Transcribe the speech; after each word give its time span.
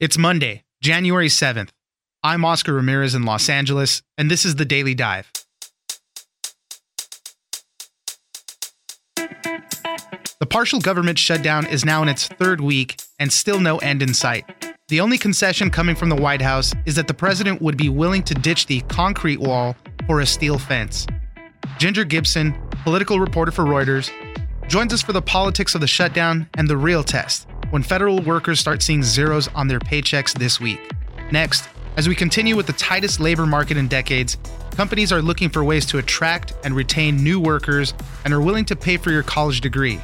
It's 0.00 0.18
Monday, 0.18 0.64
January 0.82 1.28
7th. 1.28 1.68
I'm 2.24 2.44
Oscar 2.44 2.72
Ramirez 2.72 3.14
in 3.14 3.22
Los 3.22 3.48
Angeles, 3.48 4.02
and 4.18 4.28
this 4.28 4.44
is 4.44 4.56
the 4.56 4.64
Daily 4.64 4.92
Dive. 4.92 5.30
The 9.14 10.46
partial 10.50 10.80
government 10.80 11.16
shutdown 11.16 11.68
is 11.68 11.84
now 11.84 12.02
in 12.02 12.08
its 12.08 12.26
third 12.26 12.60
week 12.60 13.00
and 13.20 13.32
still 13.32 13.60
no 13.60 13.78
end 13.78 14.02
in 14.02 14.12
sight. 14.12 14.44
The 14.88 15.00
only 15.00 15.16
concession 15.16 15.70
coming 15.70 15.94
from 15.94 16.08
the 16.08 16.16
White 16.16 16.42
House 16.42 16.74
is 16.86 16.96
that 16.96 17.06
the 17.06 17.14
president 17.14 17.62
would 17.62 17.76
be 17.76 17.88
willing 17.88 18.24
to 18.24 18.34
ditch 18.34 18.66
the 18.66 18.80
concrete 18.88 19.38
wall 19.38 19.76
for 20.08 20.20
a 20.20 20.26
steel 20.26 20.58
fence. 20.58 21.06
Ginger 21.78 22.04
Gibson, 22.04 22.52
political 22.82 23.20
reporter 23.20 23.52
for 23.52 23.64
Reuters, 23.64 24.10
joins 24.66 24.92
us 24.92 25.02
for 25.02 25.12
the 25.12 25.22
politics 25.22 25.76
of 25.76 25.80
the 25.80 25.86
shutdown 25.86 26.48
and 26.54 26.66
the 26.66 26.76
real 26.76 27.04
test 27.04 27.46
when 27.70 27.82
federal 27.82 28.20
workers 28.22 28.60
start 28.60 28.82
seeing 28.82 29.02
zeros 29.02 29.48
on 29.48 29.68
their 29.68 29.80
paychecks 29.80 30.32
this 30.32 30.60
week. 30.60 30.80
Next, 31.30 31.68
as 31.96 32.08
we 32.08 32.14
continue 32.14 32.56
with 32.56 32.66
the 32.66 32.72
tightest 32.72 33.20
labor 33.20 33.46
market 33.46 33.76
in 33.76 33.88
decades, 33.88 34.36
companies 34.72 35.12
are 35.12 35.22
looking 35.22 35.48
for 35.48 35.62
ways 35.62 35.86
to 35.86 35.98
attract 35.98 36.54
and 36.64 36.74
retain 36.74 37.22
new 37.22 37.38
workers 37.38 37.94
and 38.24 38.34
are 38.34 38.40
willing 38.40 38.64
to 38.64 38.76
pay 38.76 38.96
for 38.96 39.10
your 39.10 39.22
college 39.22 39.60
degree. 39.60 40.00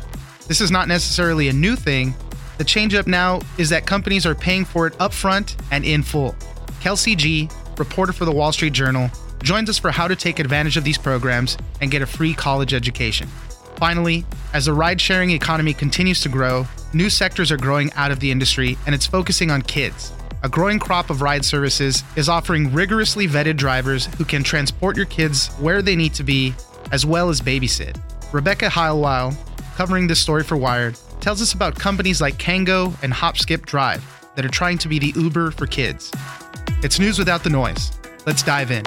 This 0.47 0.61
is 0.61 0.71
not 0.71 0.89
necessarily 0.89 1.49
a 1.49 1.53
new 1.53 1.77
thing. 1.77 2.15
The 2.59 2.65
changeup 2.65 3.07
now 3.07 3.41
is 3.59 3.69
that 3.71 3.87
companies 3.87 4.27
are 4.27 4.35
paying 4.35 4.65
for 4.65 4.87
it 4.87 4.93
upfront 4.99 5.57
and 5.71 5.85
in 5.85 6.03
full. 6.03 6.35
Kelsey 6.81 7.17
Gee, 7.17 7.49
reporter 7.77 8.13
for 8.13 8.25
the 8.25 8.33
Wall 8.33 8.53
Street 8.53 8.73
Journal, 8.73 9.11
joins 9.43 9.71
us 9.71 9.79
for 9.79 9.91
how 9.91 10.07
to 10.07 10.15
take 10.15 10.39
advantage 10.39 10.77
of 10.77 10.85
these 10.85 10.99
programs 10.99 11.57
and 11.81 11.91
get 11.91 12.03
a 12.03 12.07
free 12.07 12.35
college 12.35 12.75
education. 12.75 13.29
Finally, 13.77 14.25
as 14.53 14.67
the 14.67 14.73
ride 14.73 15.01
sharing 15.01 15.31
economy 15.31 15.73
continues 15.73 16.21
to 16.21 16.29
grow, 16.29 16.67
new 16.93 17.11
sectors 17.11 17.53
are 17.53 17.57
growing 17.57 17.93
out 17.95 18.11
of 18.11 18.21
the 18.21 18.31
industry 18.31 18.77
and 18.87 18.95
it's 18.95 19.07
focusing 19.07 19.51
on 19.51 19.63
kids. 19.63 20.13
A 20.43 20.49
growing 20.49 20.79
crop 20.79 21.11
of 21.11 21.23
ride 21.23 21.45
services 21.45 22.03
is 22.17 22.29
offering 22.29 22.73
rigorously 22.73 23.29
vetted 23.29 23.57
drivers 23.57 24.07
who 24.17 24.25
can 24.25 24.43
transport 24.43 24.97
your 24.97 25.07
kids 25.07 25.49
where 25.59 25.83
they 25.83 25.95
need 25.95 26.15
to 26.15 26.23
be, 26.23 26.55
as 26.93 27.05
well 27.05 27.29
as 27.29 27.41
babysit. 27.41 28.01
Rebecca 28.33 28.67
Heilweil, 28.67 29.37
covering 29.77 30.07
this 30.07 30.21
story 30.21 30.43
for 30.43 30.57
Wired, 30.57 30.97
tells 31.21 31.43
us 31.43 31.53
about 31.53 31.79
companies 31.79 32.21
like 32.21 32.39
Kango 32.39 32.95
and 33.03 33.13
HopSkipDrive 33.13 34.01
that 34.35 34.45
are 34.45 34.49
trying 34.49 34.79
to 34.79 34.89
be 34.89 34.99
the 34.99 35.13
Uber 35.21 35.51
for 35.51 35.67
kids. 35.67 36.11
It's 36.83 36.99
news 36.99 37.19
without 37.19 37.45
the 37.45 37.51
noise. 37.51 37.93
Let's 38.25 38.43
dive 38.43 38.71
in. 38.71 38.85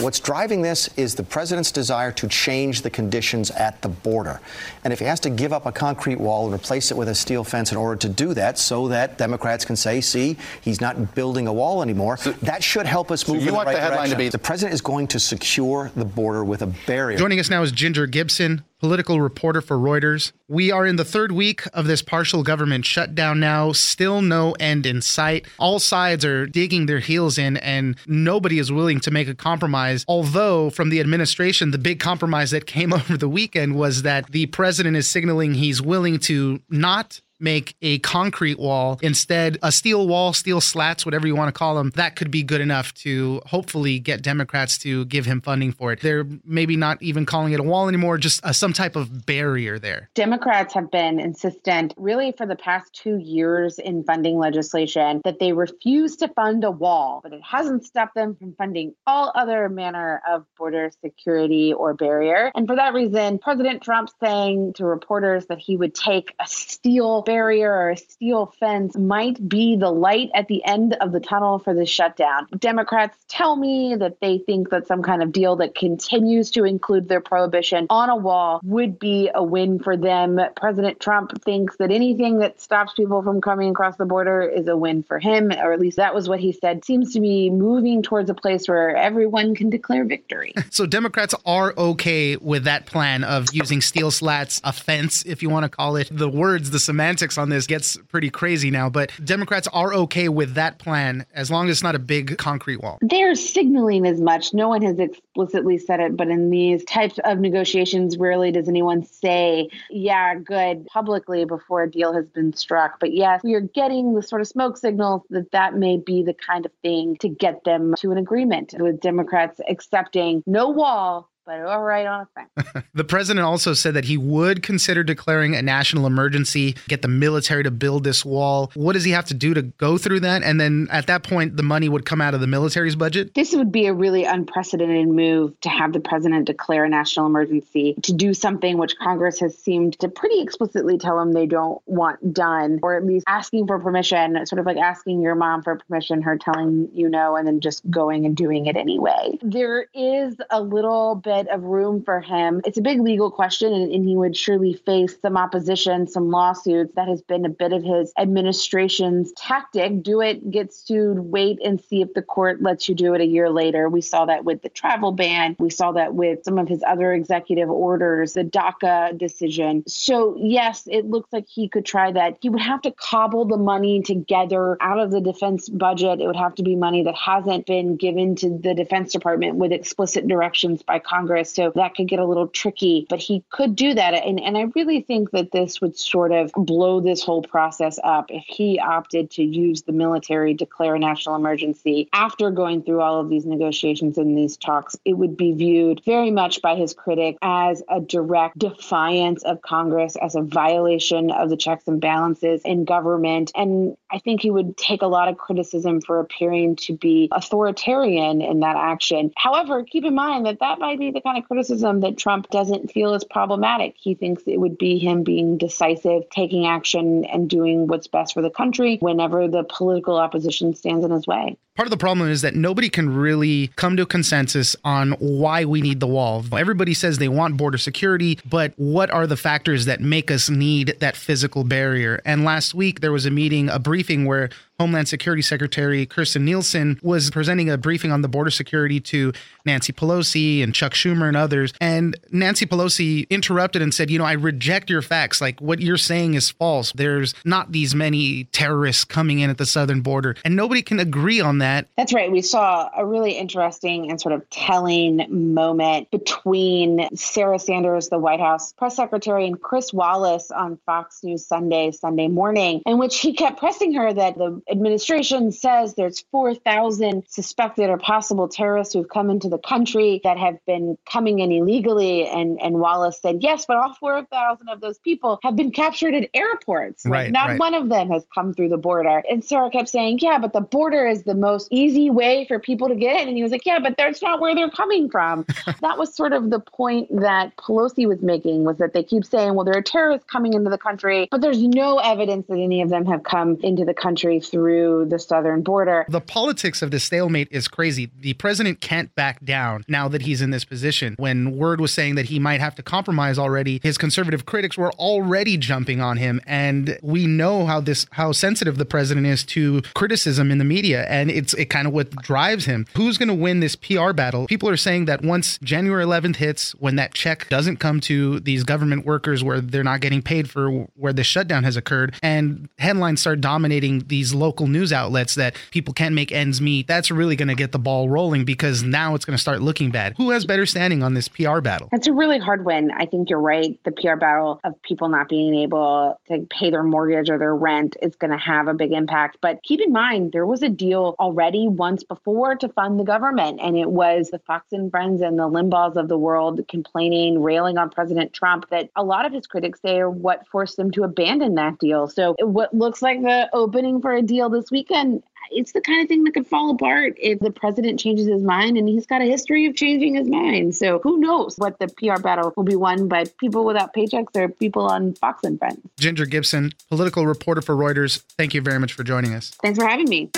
What's 0.00 0.18
driving 0.18 0.60
this 0.60 0.88
is 0.96 1.14
the 1.14 1.22
president's 1.22 1.70
desire 1.70 2.10
to 2.12 2.26
change 2.26 2.82
the 2.82 2.90
conditions 2.90 3.52
at 3.52 3.80
the 3.80 3.88
border. 3.88 4.40
And 4.82 4.92
if 4.92 4.98
he 4.98 5.04
has 5.04 5.20
to 5.20 5.30
give 5.30 5.52
up 5.52 5.66
a 5.66 5.72
concrete 5.72 6.18
wall 6.18 6.46
and 6.46 6.54
replace 6.54 6.90
it 6.90 6.96
with 6.96 7.08
a 7.08 7.14
steel 7.14 7.44
fence 7.44 7.70
in 7.70 7.78
order 7.78 7.96
to 8.00 8.08
do 8.08 8.34
that, 8.34 8.58
so 8.58 8.88
that 8.88 9.18
Democrats 9.18 9.64
can 9.64 9.76
say, 9.76 10.00
see, 10.00 10.36
he's 10.62 10.80
not 10.80 11.14
building 11.14 11.46
a 11.46 11.52
wall 11.52 11.80
anymore, 11.80 12.16
so, 12.16 12.32
that 12.42 12.62
should 12.62 12.86
help 12.86 13.12
us 13.12 13.28
move 13.28 13.36
so 13.36 13.40
you 13.40 13.40
in 13.42 13.46
the 13.46 13.54
want 13.54 13.66
right 13.66 13.74
the 13.74 13.80
headline 13.80 14.08
direction. 14.08 14.18
to 14.18 14.24
be 14.24 14.28
the 14.28 14.38
president 14.38 14.74
is 14.74 14.80
going 14.80 15.06
to 15.06 15.20
secure 15.20 15.92
the 15.94 16.04
border 16.04 16.44
with 16.44 16.62
a 16.62 16.74
barrier. 16.86 17.16
Joining 17.16 17.38
us 17.38 17.48
now 17.48 17.62
is 17.62 17.70
Ginger 17.70 18.08
Gibson, 18.08 18.64
political 18.84 19.18
reporter 19.18 19.62
for 19.62 19.78
Reuters. 19.78 20.32
We 20.46 20.70
are 20.70 20.84
in 20.84 20.96
the 20.96 21.06
third 21.06 21.32
week 21.32 21.62
of 21.72 21.86
this 21.86 22.02
partial 22.02 22.42
government 22.42 22.84
shutdown 22.84 23.40
now, 23.40 23.72
still 23.72 24.20
no 24.20 24.52
end 24.60 24.84
in 24.84 25.00
sight. 25.00 25.46
All 25.58 25.78
sides 25.78 26.22
are 26.22 26.44
digging 26.44 26.84
their 26.84 26.98
heels 26.98 27.38
in, 27.38 27.56
and 27.56 27.96
nobody 28.06 28.58
is 28.58 28.70
willing 28.70 29.00
to 29.00 29.10
make 29.10 29.26
a 29.26 29.34
compromise. 29.34 30.04
Although, 30.06 30.68
from 30.68 30.90
the 30.90 31.00
administration, 31.00 31.70
the 31.70 31.78
big 31.78 31.98
compromise 31.98 32.50
that 32.50 32.66
came 32.66 32.92
over 32.98 33.16
the 33.16 33.26
weekend 33.26 33.74
was 33.74 34.02
that 34.02 34.32
the 34.32 34.44
president 34.46 34.98
is 34.98 35.08
signaling 35.08 35.54
he's 35.54 35.80
willing 35.80 36.18
to 36.18 36.60
not 36.68 37.22
make 37.40 37.76
a 37.82 37.98
concrete 38.00 38.58
wall. 38.58 38.98
Instead, 39.02 39.58
a 39.62 39.72
steel 39.72 40.06
wall, 40.06 40.32
steel 40.32 40.60
slats, 40.60 41.04
whatever 41.04 41.26
you 41.26 41.36
want 41.36 41.48
to 41.48 41.58
call 41.58 41.74
them, 41.74 41.90
that 41.94 42.16
could 42.16 42.30
be 42.30 42.42
good 42.42 42.60
enough 42.60 42.94
to 42.94 43.40
hopefully 43.46 43.98
get 43.98 44.22
Democrats 44.22 44.78
to 44.78 45.04
give 45.06 45.26
him 45.26 45.40
funding 45.40 45.72
for 45.72 45.92
it. 45.92 46.00
They're 46.00 46.26
maybe 46.44 46.76
not 46.76 47.02
even 47.02 47.26
calling 47.26 47.52
it 47.52 47.60
a 47.60 47.62
wall 47.62 47.88
anymore, 47.88 48.18
just 48.18 48.40
a, 48.44 48.54
some 48.54 48.72
type 48.72 48.96
of 48.96 49.26
barrier 49.26 49.78
there. 49.78 50.10
Democrats 50.14 50.74
have 50.74 50.90
been 50.90 51.20
insistent, 51.20 51.94
really 51.96 52.32
for 52.36 52.46
the 52.46 52.56
past 52.56 52.92
two 52.92 53.16
years 53.16 53.78
in 53.78 54.04
funding 54.04 54.38
legislation, 54.38 55.20
that 55.24 55.38
they 55.38 55.52
refuse 55.52 56.16
to 56.16 56.28
fund 56.28 56.64
a 56.64 56.70
wall, 56.70 57.20
but 57.22 57.32
it 57.32 57.42
hasn't 57.42 57.84
stopped 57.84 58.14
them 58.14 58.36
from 58.36 58.54
funding 58.54 58.94
all 59.06 59.32
other 59.34 59.68
manner 59.68 60.22
of 60.28 60.44
border 60.56 60.90
security 61.02 61.72
or 61.72 61.94
barrier. 61.94 62.52
And 62.54 62.66
for 62.66 62.76
that 62.76 62.94
reason, 62.94 63.38
President 63.38 63.82
Trump 63.82 64.10
saying 64.22 64.74
to 64.74 64.84
reporters 64.84 65.46
that 65.46 65.58
he 65.58 65.76
would 65.76 65.94
take 65.94 66.34
a 66.40 66.46
steel 66.46 67.22
barrier 67.24 67.72
or 67.72 67.90
a 67.90 67.96
steel 67.96 68.52
fence 68.58 68.96
might 68.96 69.48
be 69.48 69.76
the 69.76 69.90
light 69.90 70.30
at 70.34 70.48
the 70.48 70.64
end 70.64 70.96
of 71.00 71.12
the 71.12 71.20
tunnel 71.20 71.58
for 71.58 71.74
the 71.74 71.86
shutdown. 71.86 72.46
Democrats 72.58 73.16
tell 73.28 73.56
me 73.56 73.96
that 73.96 74.20
they 74.20 74.38
think 74.38 74.70
that 74.70 74.86
some 74.86 75.02
kind 75.02 75.22
of 75.22 75.32
deal 75.32 75.56
that 75.56 75.74
continues 75.74 76.50
to 76.52 76.64
include 76.64 77.08
their 77.08 77.20
prohibition 77.20 77.86
on 77.90 78.10
a 78.10 78.16
wall 78.16 78.60
would 78.62 78.98
be 78.98 79.30
a 79.34 79.42
win 79.42 79.78
for 79.78 79.96
them. 79.96 80.38
President 80.56 81.00
Trump 81.00 81.42
thinks 81.42 81.76
that 81.78 81.90
anything 81.90 82.38
that 82.38 82.60
stops 82.60 82.94
people 82.94 83.22
from 83.22 83.40
coming 83.40 83.70
across 83.70 83.96
the 83.96 84.06
border 84.06 84.42
is 84.42 84.68
a 84.68 84.76
win 84.76 85.02
for 85.02 85.18
him, 85.18 85.50
or 85.50 85.72
at 85.72 85.80
least 85.80 85.96
that 85.96 86.14
was 86.14 86.28
what 86.28 86.40
he 86.40 86.52
said. 86.52 86.84
Seems 86.84 87.14
to 87.14 87.20
be 87.20 87.50
moving 87.50 88.02
towards 88.02 88.30
a 88.30 88.34
place 88.34 88.68
where 88.68 88.96
everyone 88.96 89.54
can 89.54 89.70
declare 89.70 90.04
victory. 90.04 90.54
so 90.70 90.86
Democrats 90.86 91.34
are 91.46 91.72
okay 91.76 92.36
with 92.36 92.64
that 92.64 92.86
plan 92.86 93.24
of 93.24 93.52
using 93.52 93.80
steel 93.80 94.10
slats, 94.10 94.60
a 94.64 94.72
fence, 94.72 95.24
if 95.24 95.42
you 95.42 95.50
want 95.50 95.64
to 95.64 95.68
call 95.68 95.96
it. 95.96 96.08
The 96.10 96.28
words, 96.28 96.70
the 96.70 96.78
semantics 96.78 97.13
on 97.38 97.48
this 97.48 97.66
gets 97.66 97.96
pretty 98.08 98.30
crazy 98.30 98.70
now, 98.70 98.88
but 98.88 99.10
Democrats 99.24 99.68
are 99.72 99.94
okay 99.94 100.28
with 100.28 100.54
that 100.54 100.78
plan 100.78 101.26
as 101.34 101.50
long 101.50 101.68
as 101.68 101.72
it's 101.76 101.82
not 101.82 101.94
a 101.94 101.98
big 101.98 102.36
concrete 102.38 102.82
wall. 102.82 102.98
They're 103.00 103.34
signaling 103.34 104.06
as 104.06 104.20
much. 104.20 104.52
No 104.54 104.68
one 104.68 104.82
has 104.82 104.98
explicitly 104.98 105.78
said 105.78 106.00
it, 106.00 106.16
but 106.16 106.28
in 106.28 106.50
these 106.50 106.84
types 106.84 107.18
of 107.24 107.38
negotiations, 107.38 108.16
rarely 108.16 108.52
does 108.52 108.68
anyone 108.68 109.04
say, 109.04 109.68
yeah, 109.90 110.34
good, 110.34 110.86
publicly 110.86 111.44
before 111.44 111.82
a 111.84 111.90
deal 111.90 112.12
has 112.12 112.26
been 112.26 112.52
struck. 112.52 113.00
But 113.00 113.12
yes, 113.12 113.42
we 113.42 113.54
are 113.54 113.60
getting 113.60 114.14
the 114.14 114.22
sort 114.22 114.40
of 114.40 114.48
smoke 114.48 114.76
signals 114.76 115.22
that 115.30 115.50
that 115.52 115.76
may 115.76 115.96
be 115.96 116.22
the 116.22 116.34
kind 116.34 116.66
of 116.66 116.72
thing 116.82 117.16
to 117.18 117.28
get 117.28 117.64
them 117.64 117.94
to 117.98 118.12
an 118.12 118.18
agreement 118.18 118.74
with 118.78 119.00
Democrats 119.00 119.60
accepting 119.68 120.42
no 120.46 120.68
wall, 120.68 121.30
but 121.44 121.60
all 121.60 121.82
right 121.82 122.06
on 122.06 122.22
a 122.22 122.28
fence. 122.34 122.86
the 122.94 123.04
president 123.04 123.44
also 123.44 123.74
said 123.74 123.94
that 123.94 124.04
he 124.04 124.16
would 124.16 124.62
consider 124.62 125.02
declaring 125.02 125.54
a 125.54 125.62
national 125.62 126.06
emergency, 126.06 126.74
get 126.88 127.02
the 127.02 127.08
military 127.08 127.62
to 127.62 127.70
build 127.70 128.04
this 128.04 128.24
wall. 128.24 128.70
What 128.74 128.94
does 128.94 129.04
he 129.04 129.10
have 129.10 129.26
to 129.26 129.34
do 129.34 129.54
to 129.54 129.62
go 129.62 129.98
through 129.98 130.20
that? 130.20 130.42
And 130.42 130.60
then 130.60 130.88
at 130.90 131.06
that 131.06 131.22
point, 131.22 131.56
the 131.56 131.62
money 131.62 131.88
would 131.88 132.06
come 132.06 132.20
out 132.20 132.34
of 132.34 132.40
the 132.40 132.46
military's 132.46 132.96
budget? 132.96 133.34
This 133.34 133.54
would 133.54 133.70
be 133.70 133.86
a 133.86 133.94
really 133.94 134.24
unprecedented 134.24 135.08
move 135.08 135.58
to 135.60 135.68
have 135.68 135.92
the 135.92 136.00
president 136.00 136.46
declare 136.46 136.84
a 136.84 136.88
national 136.88 137.26
emergency, 137.26 137.94
to 138.02 138.12
do 138.12 138.32
something 138.32 138.78
which 138.78 138.96
Congress 138.96 139.38
has 139.40 139.56
seemed 139.56 139.98
to 140.00 140.08
pretty 140.08 140.40
explicitly 140.40 140.98
tell 140.98 141.20
him 141.20 141.32
they 141.32 141.46
don't 141.46 141.80
want 141.86 142.32
done, 142.32 142.80
or 142.82 142.96
at 142.96 143.04
least 143.04 143.24
asking 143.28 143.66
for 143.66 143.78
permission, 143.78 144.44
sort 144.46 144.60
of 144.60 144.66
like 144.66 144.76
asking 144.76 145.20
your 145.20 145.34
mom 145.34 145.62
for 145.62 145.76
permission, 145.76 146.22
her 146.22 146.36
telling 146.36 146.88
you 146.92 147.08
no, 147.08 147.36
and 147.36 147.46
then 147.46 147.60
just 147.60 147.88
going 147.90 148.24
and 148.24 148.36
doing 148.36 148.66
it 148.66 148.76
anyway. 148.76 149.38
There 149.42 149.86
is 149.94 150.36
a 150.50 150.62
little 150.62 151.16
bit 151.16 151.33
bit 151.34 151.48
of 151.48 151.62
room 151.62 152.02
for 152.02 152.20
him. 152.20 152.60
It's 152.64 152.78
a 152.78 152.82
big 152.82 153.00
legal 153.00 153.30
question, 153.30 153.72
and, 153.72 153.92
and 153.92 154.06
he 154.06 154.16
would 154.16 154.36
surely 154.36 154.74
face 154.74 155.16
some 155.20 155.36
opposition, 155.36 156.06
some 156.06 156.30
lawsuits. 156.30 156.94
That 156.94 157.08
has 157.08 157.22
been 157.22 157.44
a 157.44 157.48
bit 157.48 157.72
of 157.72 157.82
his 157.82 158.12
administration's 158.18 159.32
tactic. 159.32 160.02
Do 160.02 160.20
it, 160.20 160.50
get 160.50 160.72
sued, 160.72 161.18
wait 161.18 161.58
and 161.64 161.80
see 161.80 162.02
if 162.02 162.14
the 162.14 162.22
court 162.22 162.62
lets 162.62 162.88
you 162.88 162.94
do 162.94 163.14
it 163.14 163.20
a 163.20 163.26
year 163.26 163.50
later. 163.50 163.88
We 163.88 164.00
saw 164.00 164.26
that 164.26 164.44
with 164.44 164.62
the 164.62 164.68
travel 164.68 165.12
ban. 165.12 165.56
We 165.58 165.70
saw 165.70 165.92
that 165.92 166.14
with 166.14 166.44
some 166.44 166.58
of 166.58 166.68
his 166.68 166.82
other 166.86 167.12
executive 167.12 167.70
orders, 167.70 168.34
the 168.34 168.44
DACA 168.44 169.18
decision. 169.18 169.84
So, 169.86 170.36
yes, 170.38 170.86
it 170.90 171.06
looks 171.06 171.32
like 171.32 171.46
he 171.48 171.68
could 171.68 171.84
try 171.84 172.12
that. 172.12 172.38
He 172.40 172.48
would 172.48 172.60
have 172.60 172.82
to 172.82 172.90
cobble 172.90 173.44
the 173.44 173.56
money 173.56 174.02
together 174.02 174.76
out 174.80 174.98
of 174.98 175.10
the 175.10 175.20
defense 175.20 175.68
budget. 175.68 176.20
It 176.20 176.26
would 176.26 176.36
have 176.36 176.54
to 176.56 176.62
be 176.62 176.76
money 176.76 177.02
that 177.04 177.16
hasn't 177.16 177.66
been 177.66 177.96
given 177.96 178.36
to 178.36 178.58
the 178.58 178.74
Defense 178.74 179.12
Department 179.12 179.56
with 179.56 179.72
explicit 179.72 180.26
directions 180.28 180.82
by 180.82 180.98
Congress 180.98 181.23
Congress. 181.24 181.54
So 181.54 181.72
that 181.74 181.94
could 181.94 182.06
get 182.06 182.18
a 182.18 182.24
little 182.24 182.48
tricky, 182.48 183.06
but 183.08 183.18
he 183.18 183.42
could 183.50 183.74
do 183.74 183.94
that. 183.94 184.12
And, 184.12 184.38
and 184.38 184.58
I 184.58 184.66
really 184.74 185.00
think 185.00 185.30
that 185.30 185.52
this 185.52 185.80
would 185.80 185.96
sort 185.96 186.32
of 186.32 186.52
blow 186.52 187.00
this 187.00 187.22
whole 187.22 187.42
process 187.42 187.98
up 188.04 188.26
if 188.28 188.44
he 188.46 188.78
opted 188.78 189.30
to 189.32 189.42
use 189.42 189.82
the 189.82 189.92
military, 189.92 190.52
declare 190.52 190.96
a 190.96 190.98
national 190.98 191.36
emergency 191.36 192.10
after 192.12 192.50
going 192.50 192.82
through 192.82 193.00
all 193.00 193.20
of 193.20 193.30
these 193.30 193.46
negotiations 193.46 194.18
and 194.18 194.36
these 194.36 194.58
talks. 194.58 194.96
It 195.06 195.14
would 195.14 195.34
be 195.34 195.52
viewed 195.52 196.02
very 196.04 196.30
much 196.30 196.60
by 196.60 196.76
his 196.76 196.92
critics 196.92 197.38
as 197.40 197.82
a 197.88 198.00
direct 198.00 198.58
defiance 198.58 199.42
of 199.44 199.62
Congress, 199.62 200.16
as 200.16 200.34
a 200.34 200.42
violation 200.42 201.30
of 201.30 201.48
the 201.48 201.56
checks 201.56 201.88
and 201.88 202.02
balances 202.02 202.60
in 202.66 202.84
government. 202.84 203.50
And 203.54 203.96
I 204.10 204.18
think 204.18 204.42
he 204.42 204.50
would 204.50 204.76
take 204.76 205.00
a 205.00 205.06
lot 205.06 205.28
of 205.28 205.38
criticism 205.38 206.02
for 206.02 206.20
appearing 206.20 206.76
to 206.76 206.94
be 206.94 207.28
authoritarian 207.32 208.42
in 208.42 208.60
that 208.60 208.76
action. 208.76 209.32
However, 209.36 209.84
keep 209.84 210.04
in 210.04 210.14
mind 210.14 210.44
that 210.46 210.60
that 210.60 210.78
might 210.78 210.98
be 210.98 211.13
the 211.14 211.20
kind 211.20 211.38
of 211.38 211.44
criticism 211.44 212.00
that 212.00 212.18
Trump 212.18 212.50
doesn't 212.50 212.90
feel 212.90 213.14
is 213.14 213.24
problematic. 213.24 213.94
He 213.96 214.14
thinks 214.14 214.42
it 214.46 214.58
would 214.58 214.76
be 214.76 214.98
him 214.98 215.22
being 215.22 215.56
decisive, 215.56 216.28
taking 216.28 216.66
action, 216.66 217.24
and 217.24 217.48
doing 217.48 217.86
what's 217.86 218.08
best 218.08 218.34
for 218.34 218.42
the 218.42 218.50
country 218.50 218.98
whenever 219.00 219.48
the 219.48 219.64
political 219.64 220.16
opposition 220.16 220.74
stands 220.74 221.04
in 221.04 221.12
his 221.12 221.26
way. 221.26 221.56
Part 221.76 221.88
of 221.88 221.90
the 221.90 221.96
problem 221.96 222.30
is 222.30 222.42
that 222.42 222.54
nobody 222.54 222.88
can 222.88 223.12
really 223.12 223.66
come 223.74 223.96
to 223.96 224.04
a 224.04 224.06
consensus 224.06 224.76
on 224.84 225.10
why 225.18 225.64
we 225.64 225.80
need 225.80 225.98
the 225.98 226.06
wall. 226.06 226.44
Everybody 226.52 226.94
says 226.94 227.18
they 227.18 227.26
want 227.26 227.56
border 227.56 227.78
security, 227.78 228.38
but 228.48 228.74
what 228.76 229.10
are 229.10 229.26
the 229.26 229.36
factors 229.36 229.86
that 229.86 230.00
make 230.00 230.30
us 230.30 230.48
need 230.48 230.94
that 231.00 231.16
physical 231.16 231.64
barrier? 231.64 232.22
And 232.24 232.44
last 232.44 232.74
week 232.74 233.00
there 233.00 233.10
was 233.10 233.26
a 233.26 233.30
meeting, 233.30 233.68
a 233.68 233.80
briefing 233.80 234.24
where 234.24 234.50
Homeland 234.80 235.08
Security 235.08 235.42
Secretary 235.42 236.04
Kirstjen 236.06 236.42
Nielsen 236.42 236.98
was 237.02 237.30
presenting 237.30 237.70
a 237.70 237.78
briefing 237.78 238.10
on 238.10 238.22
the 238.22 238.28
border 238.28 238.50
security 238.50 239.00
to 239.00 239.32
Nancy 239.64 239.92
Pelosi 239.92 240.62
and 240.62 240.74
Chuck 240.74 240.92
Schumer 240.92 241.28
and 241.28 241.36
others. 241.36 241.72
And 241.80 242.16
Nancy 242.32 242.66
Pelosi 242.66 243.28
interrupted 243.30 243.82
and 243.82 243.94
said, 243.94 244.10
You 244.10 244.18
know, 244.18 244.24
I 244.24 244.32
reject 244.32 244.90
your 244.90 245.02
facts. 245.02 245.40
Like 245.40 245.60
what 245.60 245.80
you're 245.80 245.96
saying 245.96 246.34
is 246.34 246.50
false. 246.50 246.92
There's 246.92 247.34
not 247.44 247.70
these 247.70 247.94
many 247.94 248.44
terrorists 248.44 249.04
coming 249.04 249.38
in 249.38 249.48
at 249.48 249.58
the 249.58 249.66
southern 249.66 250.00
border. 250.00 250.34
And 250.44 250.56
nobody 250.56 250.82
can 250.82 250.98
agree 250.98 251.40
on 251.40 251.58
that. 251.58 251.63
That's 251.96 252.12
right. 252.12 252.30
We 252.30 252.42
saw 252.42 252.90
a 252.96 253.04
really 253.04 253.32
interesting 253.32 254.10
and 254.10 254.20
sort 254.20 254.34
of 254.34 254.48
telling 254.50 255.26
moment 255.28 256.10
between 256.10 257.16
Sarah 257.16 257.58
Sanders, 257.58 258.08
the 258.08 258.18
White 258.18 258.40
House 258.40 258.72
press 258.72 258.96
secretary, 258.96 259.46
and 259.46 259.60
Chris 259.60 259.92
Wallace 259.92 260.50
on 260.50 260.78
Fox 260.86 261.22
News 261.22 261.46
Sunday, 261.46 261.90
Sunday 261.90 262.28
morning, 262.28 262.82
in 262.86 262.98
which 262.98 263.18
he 263.20 263.32
kept 263.32 263.58
pressing 263.58 263.94
her 263.94 264.12
that 264.12 264.36
the 264.36 264.60
administration 264.70 265.52
says 265.52 265.94
there's 265.94 266.20
4,000 266.30 267.24
suspected 267.28 267.90
or 267.90 267.98
possible 267.98 268.48
terrorists 268.48 268.94
who've 268.94 269.08
come 269.08 269.30
into 269.30 269.48
the 269.48 269.58
country 269.58 270.20
that 270.24 270.38
have 270.38 270.58
been 270.66 270.98
coming 271.10 271.38
in 271.38 271.50
illegally. 271.52 272.26
And, 272.26 272.60
and 272.60 272.78
Wallace 272.78 273.20
said, 273.20 273.38
yes, 273.40 273.64
but 273.66 273.76
all 273.76 273.94
4,000 273.94 274.68
of 274.68 274.80
those 274.80 274.98
people 274.98 275.38
have 275.42 275.56
been 275.56 275.70
captured 275.70 276.14
at 276.14 276.28
airports. 276.34 277.04
Right, 277.06 277.30
Not 277.30 277.50
right. 277.50 277.58
one 277.58 277.74
of 277.74 277.88
them 277.88 278.10
has 278.10 278.24
come 278.34 278.54
through 278.54 278.68
the 278.68 278.76
border. 278.76 279.22
And 279.28 279.44
Sarah 279.44 279.70
kept 279.70 279.88
saying, 279.88 280.18
yeah, 280.20 280.38
but 280.38 280.52
the 280.52 280.60
border 280.60 281.06
is 281.06 281.22
the 281.22 281.34
most 281.34 281.53
easy 281.70 282.10
way 282.10 282.46
for 282.46 282.58
people 282.58 282.88
to 282.88 282.94
get 282.94 283.20
in. 283.20 283.28
And 283.28 283.36
he 283.36 283.42
was 283.42 283.52
like, 283.52 283.66
yeah, 283.66 283.78
but 283.78 283.96
that's 283.96 284.22
not 284.22 284.40
where 284.40 284.54
they're 284.54 284.70
coming 284.70 285.10
from. 285.10 285.46
that 285.80 285.98
was 285.98 286.14
sort 286.14 286.32
of 286.32 286.50
the 286.50 286.60
point 286.60 287.08
that 287.20 287.56
Pelosi 287.56 288.06
was 288.06 288.22
making 288.22 288.64
was 288.64 288.78
that 288.78 288.92
they 288.92 289.02
keep 289.02 289.24
saying, 289.24 289.54
well, 289.54 289.64
there 289.64 289.76
are 289.76 289.82
terrorists 289.82 290.26
coming 290.30 290.54
into 290.54 290.70
the 290.70 290.78
country, 290.78 291.28
but 291.30 291.40
there's 291.40 291.62
no 291.62 291.98
evidence 291.98 292.46
that 292.48 292.58
any 292.58 292.82
of 292.82 292.90
them 292.90 293.06
have 293.06 293.22
come 293.22 293.58
into 293.62 293.84
the 293.84 293.94
country 293.94 294.40
through 294.40 295.06
the 295.08 295.18
southern 295.18 295.62
border. 295.62 296.04
The 296.08 296.20
politics 296.20 296.82
of 296.82 296.90
this 296.90 297.04
stalemate 297.04 297.48
is 297.50 297.68
crazy. 297.68 298.10
The 298.20 298.34
president 298.34 298.80
can't 298.80 299.14
back 299.14 299.44
down 299.44 299.84
now 299.88 300.08
that 300.08 300.22
he's 300.22 300.40
in 300.40 300.50
this 300.50 300.64
position. 300.64 301.14
When 301.18 301.56
word 301.56 301.80
was 301.80 301.92
saying 301.92 302.16
that 302.16 302.26
he 302.26 302.38
might 302.38 302.60
have 302.60 302.74
to 302.76 302.82
compromise 302.82 303.38
already, 303.38 303.80
his 303.82 303.98
conservative 303.98 304.46
critics 304.46 304.76
were 304.76 304.92
already 304.92 305.56
jumping 305.56 306.00
on 306.00 306.16
him. 306.16 306.40
And 306.46 306.98
we 307.02 307.26
know 307.26 307.66
how 307.66 307.80
this 307.80 308.06
how 308.12 308.32
sensitive 308.32 308.78
the 308.78 308.84
president 308.84 309.26
is 309.26 309.44
to 309.44 309.82
criticism 309.94 310.50
in 310.50 310.58
the 310.58 310.64
media. 310.64 311.04
And 311.08 311.30
it's 311.44 311.52
it 311.54 311.66
kind 311.66 311.86
of 311.86 311.92
what 311.92 312.10
drives 312.10 312.64
him. 312.64 312.86
Who's 312.96 313.18
gonna 313.18 313.34
win 313.34 313.60
this 313.60 313.76
PR 313.76 314.14
battle? 314.14 314.46
People 314.46 314.70
are 314.70 314.78
saying 314.78 315.04
that 315.04 315.22
once 315.22 315.58
January 315.62 316.02
11th 316.04 316.36
hits, 316.36 316.72
when 316.76 316.96
that 316.96 317.12
check 317.12 317.48
doesn't 317.50 317.76
come 317.76 318.00
to 318.00 318.40
these 318.40 318.64
government 318.64 319.04
workers 319.04 319.44
where 319.44 319.60
they're 319.60 319.84
not 319.84 320.00
getting 320.00 320.22
paid 320.22 320.48
for 320.48 320.70
where 320.94 321.12
the 321.12 321.22
shutdown 321.22 321.64
has 321.64 321.76
occurred, 321.76 322.14
and 322.22 322.70
headlines 322.78 323.20
start 323.20 323.42
dominating 323.42 324.04
these 324.06 324.32
local 324.32 324.66
news 324.66 324.90
outlets 324.90 325.34
that 325.34 325.54
people 325.70 325.92
can't 325.92 326.14
make 326.14 326.32
ends 326.32 326.62
meet, 326.62 326.86
that's 326.86 327.10
really 327.10 327.36
going 327.36 327.48
to 327.48 327.54
get 327.54 327.72
the 327.72 327.78
ball 327.78 328.08
rolling 328.08 328.44
because 328.44 328.82
now 328.82 329.14
it's 329.14 329.26
going 329.26 329.36
to 329.36 329.40
start 329.40 329.60
looking 329.60 329.90
bad. 329.90 330.14
Who 330.16 330.30
has 330.30 330.46
better 330.46 330.64
standing 330.64 331.02
on 331.02 331.12
this 331.12 331.28
PR 331.28 331.60
battle? 331.60 331.88
That's 331.92 332.06
a 332.06 332.12
really 332.12 332.38
hard 332.38 332.64
win. 332.64 332.90
I 332.96 333.04
think 333.04 333.28
you're 333.28 333.40
right. 333.40 333.78
The 333.84 333.92
PR 333.92 334.16
battle 334.16 334.60
of 334.64 334.80
people 334.82 335.08
not 335.08 335.28
being 335.28 335.54
able 335.56 336.18
to 336.28 336.46
pay 336.50 336.70
their 336.70 336.82
mortgage 336.82 337.28
or 337.28 337.38
their 337.38 337.54
rent 337.54 337.96
is 338.00 338.16
going 338.16 338.30
to 338.30 338.38
have 338.38 338.66
a 338.68 338.74
big 338.74 338.92
impact. 338.92 339.38
But 339.42 339.62
keep 339.62 339.80
in 339.80 339.92
mind, 339.92 340.32
there 340.32 340.46
was 340.46 340.62
a 340.62 340.70
deal 340.70 341.16
already 341.18 341.33
once 341.34 342.02
before 342.02 342.56
to 342.56 342.68
fund 342.68 342.98
the 342.98 343.04
government, 343.04 343.60
and 343.62 343.76
it 343.76 343.90
was 343.90 344.30
the 344.30 344.38
Fox 344.40 344.72
and 344.72 344.90
Friends 344.90 345.20
and 345.20 345.38
the 345.38 345.48
Limbaughs 345.48 345.96
of 345.96 346.08
the 346.08 346.18
world 346.18 346.66
complaining, 346.68 347.42
railing 347.42 347.78
on 347.78 347.90
President 347.90 348.32
Trump 348.32 348.68
that 348.70 348.90
a 348.96 349.04
lot 349.04 349.26
of 349.26 349.32
his 349.32 349.46
critics 349.46 349.80
say 349.80 349.98
are 349.98 350.10
what 350.10 350.46
forced 350.48 350.76
them 350.76 350.90
to 350.92 351.04
abandon 351.04 351.54
that 351.56 351.78
deal. 351.78 352.08
So 352.08 352.34
what 352.40 352.74
looks 352.74 353.02
like 353.02 353.22
the 353.22 353.48
opening 353.52 354.00
for 354.00 354.12
a 354.12 354.22
deal 354.22 354.48
this 354.48 354.70
weekend 354.70 355.22
it's 355.50 355.72
the 355.72 355.80
kind 355.80 356.02
of 356.02 356.08
thing 356.08 356.24
that 356.24 356.32
could 356.34 356.46
fall 356.46 356.70
apart 356.70 357.14
if 357.18 357.38
the 357.40 357.50
president 357.50 358.00
changes 358.00 358.26
his 358.26 358.42
mind 358.42 358.76
and 358.76 358.88
he's 358.88 359.06
got 359.06 359.20
a 359.20 359.24
history 359.24 359.66
of 359.66 359.74
changing 359.74 360.14
his 360.14 360.28
mind. 360.28 360.74
So 360.74 360.98
who 361.00 361.18
knows 361.18 361.56
what 361.56 361.78
the 361.78 361.88
PR 361.88 362.20
battle 362.20 362.52
will 362.56 362.64
be 362.64 362.76
won 362.76 363.08
by 363.08 363.24
people 363.38 363.64
without 363.64 363.94
paychecks 363.94 364.34
or 364.36 364.48
people 364.48 364.86
on 364.86 365.14
Fox 365.14 365.44
and 365.44 365.58
Friends. 365.58 365.80
Ginger 365.98 366.26
Gibson, 366.26 366.72
political 366.88 367.26
reporter 367.26 367.62
for 367.62 367.74
Reuters. 367.74 368.22
Thank 368.36 368.54
you 368.54 368.60
very 368.60 368.78
much 368.78 368.92
for 368.92 369.04
joining 369.04 369.34
us. 369.34 369.50
Thanks 369.62 369.78
for 369.78 369.86
having 369.86 370.08
me. 370.08 370.30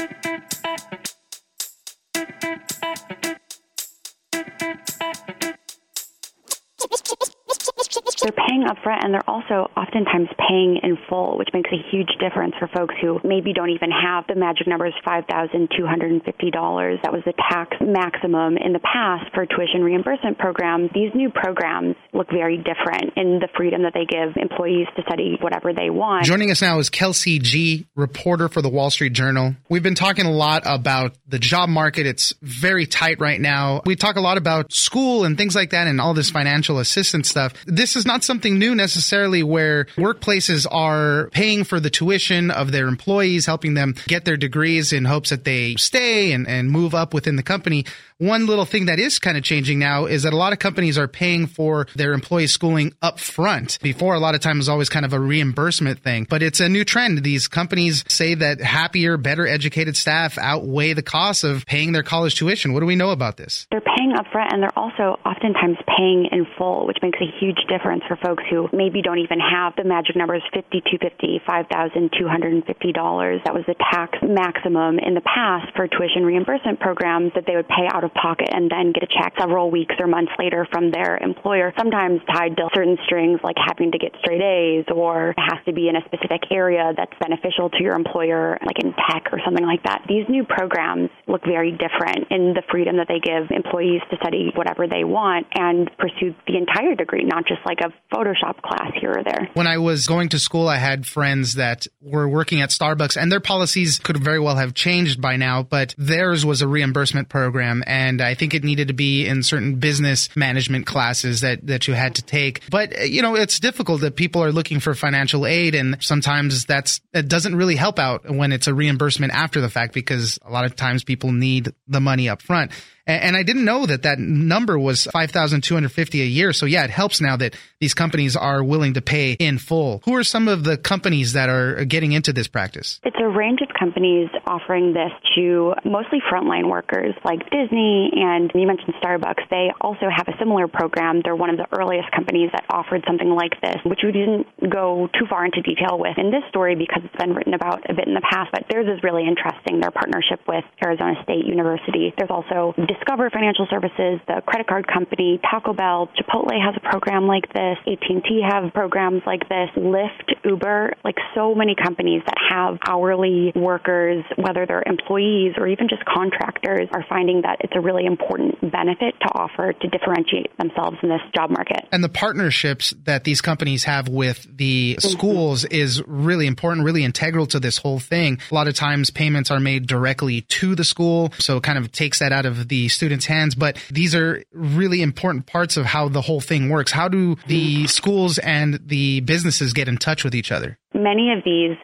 They're 8.27 8.46
paying 8.57 8.67
upfront 8.67 9.05
and 9.05 9.15
they're 9.15 9.29
also 9.29 9.71
oftentimes 9.77 10.29
paying 10.49 10.81
in 10.83 10.99
full, 11.09 11.39
which 11.39 11.49
makes 11.53 11.71
a 11.73 11.91
huge 11.91 12.11
difference 12.19 12.55
for 12.59 12.69
folks 12.69 12.95
who 13.01 13.21
maybe 13.25 13.53
don't 13.53 13.71
even 13.71 13.91
have 13.91 14.25
the 14.29 14.35
magic 14.35 14.67
numbers 14.67 14.95
$5,250. 15.07 17.03
That 17.03 17.13
was 17.13 17.23
the 17.25 17.35
tax 17.51 17.77
maximum 17.81 18.57
in 18.57 18.73
the 18.73 18.81
past 18.81 19.33
for 19.35 19.47
tuition 19.47 19.83
reimbursement 19.83 20.39
programs. 20.39 20.91
These 20.95 21.13
new 21.15 21.31
programs 21.31 21.97
look 22.13 22.29
very 22.31 22.57
different 22.57 23.13
in 23.17 23.39
the 23.41 23.49
freedom 23.57 23.83
that 23.83 23.93
they 23.95 24.05
give 24.07 24.37
employees 24.37 24.87
to 24.97 25.03
study 25.03 25.37
whatever 25.41 25.73
they 25.73 25.91
want. 25.91 26.25
Joining 26.25 26.51
us 26.51 26.63
now 26.63 26.79
is 26.79 26.91
Kelsey 26.91 27.39
Gee, 27.39 27.87
reporter 27.95 28.49
for 28.49 28.63
the 28.63 28.69
Wall 28.69 28.91
Street 28.91 29.13
Journal. 29.13 29.55
We've 29.69 29.83
been 29.83 29.95
talking 29.95 30.27
a 30.27 30.33
lot 30.33 30.63
about 30.65 31.17
the 31.27 31.39
job 31.39 31.69
market. 31.69 32.07
It's 32.07 32.35
very 32.43 32.87
tight 32.87 33.21
right 33.21 33.41
now. 33.41 33.83
We 33.85 33.97
talk 33.97 34.17
a 34.17 34.21
lot 34.21 34.39
about 34.39 34.73
school 34.73 35.25
and 35.25 35.37
things 35.37 35.55
like 35.55 35.71
that 35.71 35.87
and 35.87 36.01
all 36.01 36.15
this 36.15 36.31
financial 36.31 36.79
assistance 36.79 37.29
stuff. 37.29 37.53
This 37.67 37.97
is 37.97 38.07
not 38.07 38.25
something 38.25 38.46
new 38.55 38.75
necessarily 38.75 39.43
where 39.43 39.85
workplaces 39.97 40.67
are 40.71 41.29
paying 41.31 41.65
for 41.65 41.81
the 41.81 41.91
tuition 41.91 42.51
of 42.51 42.73
their 42.73 42.89
employees, 42.89 43.47
helping 43.47 43.75
them 43.75 43.95
get 44.07 44.25
their 44.25 44.37
degrees 44.37 44.93
in 44.93 45.05
hopes 45.05 45.31
that 45.31 45.45
they 45.45 45.75
stay 45.77 46.33
and, 46.33 46.49
and 46.49 46.71
move 46.71 46.95
up 46.95 47.13
within 47.13 47.37
the 47.37 47.43
company. 47.43 47.85
One 48.19 48.47
little 48.47 48.65
thing 48.65 48.87
that 48.87 48.99
is 48.99 49.19
kind 49.19 49.37
of 49.37 49.45
changing 49.45 49.79
now 49.79 50.07
is 50.07 50.23
that 50.23 50.33
a 50.33 50.37
lot 50.39 50.55
of 50.55 50.59
companies 50.59 50.97
are 50.97 51.07
paying 51.07 51.47
for 51.47 51.87
their 51.95 52.15
employees' 52.15 52.51
schooling 52.51 52.95
up 53.03 53.21
front. 53.21 53.79
Before, 53.83 54.15
a 54.15 54.19
lot 54.19 54.35
of 54.35 54.41
times 54.41 54.57
was 54.57 54.69
always 54.71 54.89
kind 54.89 55.05
of 55.05 55.13
a 55.13 55.21
reimbursement 55.21 56.01
thing, 56.01 56.27
but 56.31 56.43
it's 56.43 56.59
a 56.59 56.69
new 56.71 56.83
trend. 56.83 57.23
These 57.23 57.47
companies 57.47 58.05
say 58.09 58.35
that 58.35 58.63
happier, 58.63 59.19
better 59.19 59.47
educated 59.47 59.99
staff 59.99 60.39
outweigh 60.39 60.95
the 60.95 61.03
cost 61.03 61.45
of 61.45 61.67
paying 61.67 61.93
their 61.93 62.03
college 62.03 62.37
tuition. 62.37 62.73
What 62.73 62.81
do 62.81 62.87
we 62.87 62.97
know 62.97 63.11
about 63.11 63.37
this? 63.37 63.67
They're 63.71 63.83
paying 63.83 64.15
upfront 64.17 64.49
and 64.55 64.63
they're 64.63 64.79
also 64.79 65.21
oftentimes 65.27 65.77
paying 65.85 66.31
in 66.33 66.47
full, 66.57 66.87
which 66.87 66.97
makes 67.03 67.19
a 67.21 67.29
huge 67.39 67.61
difference 67.69 68.03
for 68.09 68.17
folks 68.17 68.45
who 68.49 68.71
maybe 68.73 69.03
don't 69.03 69.19
even 69.19 69.41
have 69.41 69.75
the 69.77 69.85
magic 69.85 70.17
numbers 70.17 70.41
5250 70.55 71.43
$5,250. 71.47 73.45
That 73.45 73.53
was 73.53 73.65
the 73.67 73.75
tax 73.93 74.17
maximum 74.23 74.99
in 74.99 75.13
the 75.13 75.21
past 75.21 75.69
for 75.77 75.87
tuition 75.87 76.25
reimbursement 76.25 76.81
programs 76.81 77.33
that 77.35 77.45
they 77.47 77.57
would 77.57 77.69
pay 77.69 77.85
out 77.93 78.06
of 78.07 78.15
pocket 78.15 78.49
and 78.51 78.71
then 78.71 78.93
get 78.93 79.03
a 79.03 79.11
check 79.11 79.35
several 79.39 79.71
weeks 79.71 79.95
or 79.99 80.07
months 80.07 80.33
later 80.39 80.67
from 80.71 80.91
their 80.91 81.19
employer, 81.19 81.73
sometimes 81.77 82.21
tied 82.33 82.57
to 82.57 82.69
certain 82.75 82.97
strings 83.05 83.41
like 83.43 83.57
having 83.59 83.93
to 83.93 83.99
get 83.99 84.13
straight 84.21 84.41
A's 84.41 84.87
or 84.95 85.31
it 85.31 85.43
has 85.43 85.59
to 85.67 85.73
be 85.73 85.89
in 85.89 85.97
a 85.97 86.05
specific 86.07 86.49
area 86.51 86.93
that's 86.97 87.13
beneficial 87.21 87.71
to 87.71 87.83
your 87.83 87.95
employer, 87.95 88.59
like 88.65 88.79
in 88.83 88.95
tech 88.95 89.33
or 89.33 89.41
something 89.45 89.65
like 89.65 89.83
that. 89.85 90.03
These 90.09 90.25
new 90.29 90.45
programs 90.45 91.11
look 91.27 91.43
very 91.45 91.73
different 91.73 92.31
in 92.31 92.55
the 92.55 92.63
freedom 92.71 92.97
that 92.97 93.09
they 93.09 93.21
give 93.21 93.51
employees 93.51 94.03
to 94.11 94.17
study 94.17 94.53
whatever 94.55 94.87
they 94.87 95.05
want 95.05 95.47
and 95.55 95.91
pursue 95.99 96.35
the 96.47 96.57
entire 96.57 96.95
degree, 96.95 97.25
not 97.25 97.47
just 97.47 97.61
like 97.67 97.81
a 97.81 97.93
Photoshop 98.15 98.63
class 98.63 98.93
here 99.01 99.13
or 99.13 99.25
there. 99.25 99.49
When 99.55 99.67
I 99.67 99.79
was 99.79 100.07
going 100.07 100.29
to 100.31 100.39
school, 100.39 100.69
I 100.69 100.77
had 100.77 101.07
friends 101.07 101.55
that 101.55 101.87
were 102.01 102.29
working 102.29 102.61
at 102.61 102.71
Starbucks 102.71 103.21
and 103.21 103.31
their 103.31 103.41
policies 103.41 103.99
could 103.99 104.17
very 104.17 104.39
well 104.39 104.57
have 104.57 104.75
changed 104.75 105.21
by 105.21 105.37
now, 105.37 105.63
but 105.63 105.95
theirs 105.99 106.45
was 106.45 106.63
a 106.63 106.69
reimbursement 106.69 107.29
program. 107.29 107.83
And 107.87 107.96
I 108.21 108.35
think 108.35 108.55
it 108.55 108.65
needed 108.65 108.89
to 108.89 108.95
be 108.95 109.27
in 109.27 109.43
certain 109.43 109.77
business 109.77 110.35
management 110.37 110.87
classes 110.87 111.41
that, 111.41 111.67
that 111.67 111.89
you 111.89 111.95
had 111.95 112.17
to 112.17 112.23
take. 112.23 112.69
But, 112.71 112.99
uh, 112.99 113.03
you 113.03 113.23
know, 113.23 113.35
it's 113.35 113.59
difficult 113.59 114.01
that 114.03 114.17
people 114.17 114.43
are 114.43 114.53
looking 114.53 114.81
for 114.81 114.95
financial 114.95 115.47
aid. 115.47 115.75
And 115.75 115.97
sometimes 116.01 116.65
that's, 116.65 117.01
it 117.13 117.29
doesn't 117.29 117.57
really 117.57 117.77
help 117.77 117.99
out 117.99 118.29
when 118.31 118.53
it's 118.53 118.67
a 118.67 118.75
reimbursement 118.75 119.33
after 119.33 119.61
the 119.61 119.71
fact 119.71 119.95
because 119.95 120.39
a 120.45 120.51
lot 120.51 120.65
of 120.65 120.77
times 120.77 121.05
people 121.05 121.33
need 121.33 121.73
the 121.89 122.01
money 122.01 122.29
up 122.29 122.43
front. 122.43 122.73
And, 123.07 123.37
I 123.37 123.43
didn't 123.43 123.65
know 123.65 123.87
that 123.87 124.03
that 124.03 124.19
number 124.19 124.79
was 124.79 125.05
5,250 125.13 126.23
a 126.23 126.25
year. 126.25 126.53
So 126.53 126.67
yeah, 126.67 126.85
it 126.85 126.91
helps 126.91 127.21
now 127.21 127.37
that 127.37 127.55
these 127.81 127.95
companies 127.95 128.35
are 128.35 128.65
willing 128.65 128.95
to 128.95 129.03
pay 129.03 129.33
in 129.33 129.59
full. 129.59 130.03
Who 130.05 130.17
are 130.17 130.25
some 130.25 130.49
of 130.49 130.65
the 130.65 130.77
companies 130.77 131.35
that 131.35 131.49
are 131.49 131.85
getting 131.85 132.13
into 132.13 132.33
this 132.33 132.49
practice? 132.49 132.99
It's 133.05 133.17
a 133.21 133.29
range 133.29 133.61
of 133.61 133.69
companies 133.79 134.29
offering 134.47 134.93
this 134.93 135.13
to 135.37 135.75
mostly 135.85 136.19
frontline 136.33 136.69
workers 136.69 137.15
like 137.25 137.49
Disney 137.51 138.11
and 138.17 138.51
you 138.55 138.67
mentioned 138.67 138.95
Starbucks. 139.03 139.49
They 139.51 139.71
also 139.81 140.09
have 140.11 140.27
a 140.29 140.37
similar 140.39 140.67
program. 140.67 141.21
They're 141.23 141.37
one 141.37 141.51
of 141.51 141.59
the 141.59 141.67
earliest 141.79 142.11
companies 142.11 142.51
that 142.53 142.65
offered 142.71 143.05
something 143.07 143.29
like 143.29 143.61
this, 143.61 143.77
which 143.85 144.01
we 144.03 144.11
didn't 144.11 144.47
go 144.71 145.09
too 145.19 145.27
far 145.29 145.45
into 145.45 145.63
detail 145.63 145.99
with 145.99 146.19
in 146.19 146.31
this 146.31 146.43
story 146.49 146.75
because 146.75 147.03
it's 147.05 147.17
been 147.17 147.35
written 147.35 147.55
about 147.55 147.89
a 147.89 147.95
bit 147.95 148.09
in 148.09 148.15
the 148.15 148.25
past, 148.25 148.51
but 148.53 148.65
theirs 148.71 148.87
is 148.89 149.03
really 149.05 149.27
interesting. 149.27 149.79
Their 149.81 149.93
partnership 149.93 150.41
with 150.49 150.65
Arizona 150.83 151.15
State 151.23 151.47
University. 151.47 152.13
There's 152.17 152.31
also 152.31 152.75
Discover 152.99 153.31
Financial 153.31 153.67
Services, 153.69 154.21
the 154.27 154.43
credit 154.47 154.67
card 154.67 154.87
company, 154.87 155.39
Taco 155.51 155.73
Bell, 155.73 156.09
Chipotle 156.17 156.53
has 156.61 156.75
a 156.77 156.81
program 156.81 157.27
like 157.27 157.53
this, 157.53 157.77
AT&T 157.87 158.43
have 158.49 158.73
programs 158.73 159.23
like 159.27 159.49
this, 159.49 159.69
Lyft, 159.77 160.35
Uber, 160.45 160.95
like 161.05 161.17
so 161.35 161.55
many 161.55 161.75
companies 161.75 162.23
that 162.27 162.37
have 162.51 162.79
hourly 162.89 163.53
workers, 163.55 164.25
whether 164.37 164.67
they're 164.67 164.83
employees 164.87 165.55
or 165.59 165.67
even 165.67 165.89
just 165.89 166.05
contractors, 166.05 166.89
are 166.93 167.05
finding 167.09 167.43
that 167.43 167.59
it's 167.61 167.73
a 167.77 167.81
really 167.81 168.07
important 168.07 168.61
benefit 168.61 169.15
to 169.21 169.29
offer 169.35 169.73
to 169.73 169.89
differentiate 169.89 170.57
themselves 170.59 170.97
in 171.03 171.09
this 171.09 171.21
job 171.35 171.51
market. 171.51 171.85
And 171.93 172.03
the 172.03 172.09
partnerships 172.09 172.95
that 173.05 173.25
these 173.25 173.41
companies 173.41 173.85
have 173.85 174.09
with 174.09 174.47
the 174.57 174.97
mm-hmm. 174.99 175.09
schools 175.09 175.65
is 175.65 176.03
really 176.07 176.47
important, 176.47 176.85
really 176.85 177.05
integral 177.05 177.47
to 177.49 177.61
this 177.61 177.79
whole 177.79 178.01
thing. 178.01 178.39
A 178.51 178.55
lot 178.55 178.69
of 178.69 178.75
times 178.75 179.11
payments 179.11 179.51
are 179.51 179.61
made 179.61 179.87
directly 179.87 180.43
to 180.43 180.75
the 180.75 180.85
school, 180.85 181.33
so 181.39 181.59
it 181.59 181.63
kind 181.63 181.79
of 181.79 181.93
takes 181.93 182.21
that 182.21 182.33
out 182.33 182.47
of 182.47 182.69
students' 182.89 183.27
hands. 183.27 183.55
But 183.55 183.77
these 183.91 184.15
are 184.15 184.43
really 184.53 185.03
important 185.03 185.47
parts 185.47 185.77
of 185.77 185.87
how 185.87 186.09
the 186.09 186.23
whole 186.23 186.41
thing 186.41 186.69
works. 186.69 186.93
How 186.93 187.09
do 187.09 187.37
the 187.47 187.87
schools 187.87 188.39
and 188.39 188.81
the 188.87 189.21
businesses 189.21 189.73
get 189.73 189.89
in 189.89 189.97
touch 189.99 190.25
with 190.25 190.35
each 190.35 190.53
other? 190.53 190.79
Many 190.95 191.33
of 191.33 191.45
these 191.45 191.77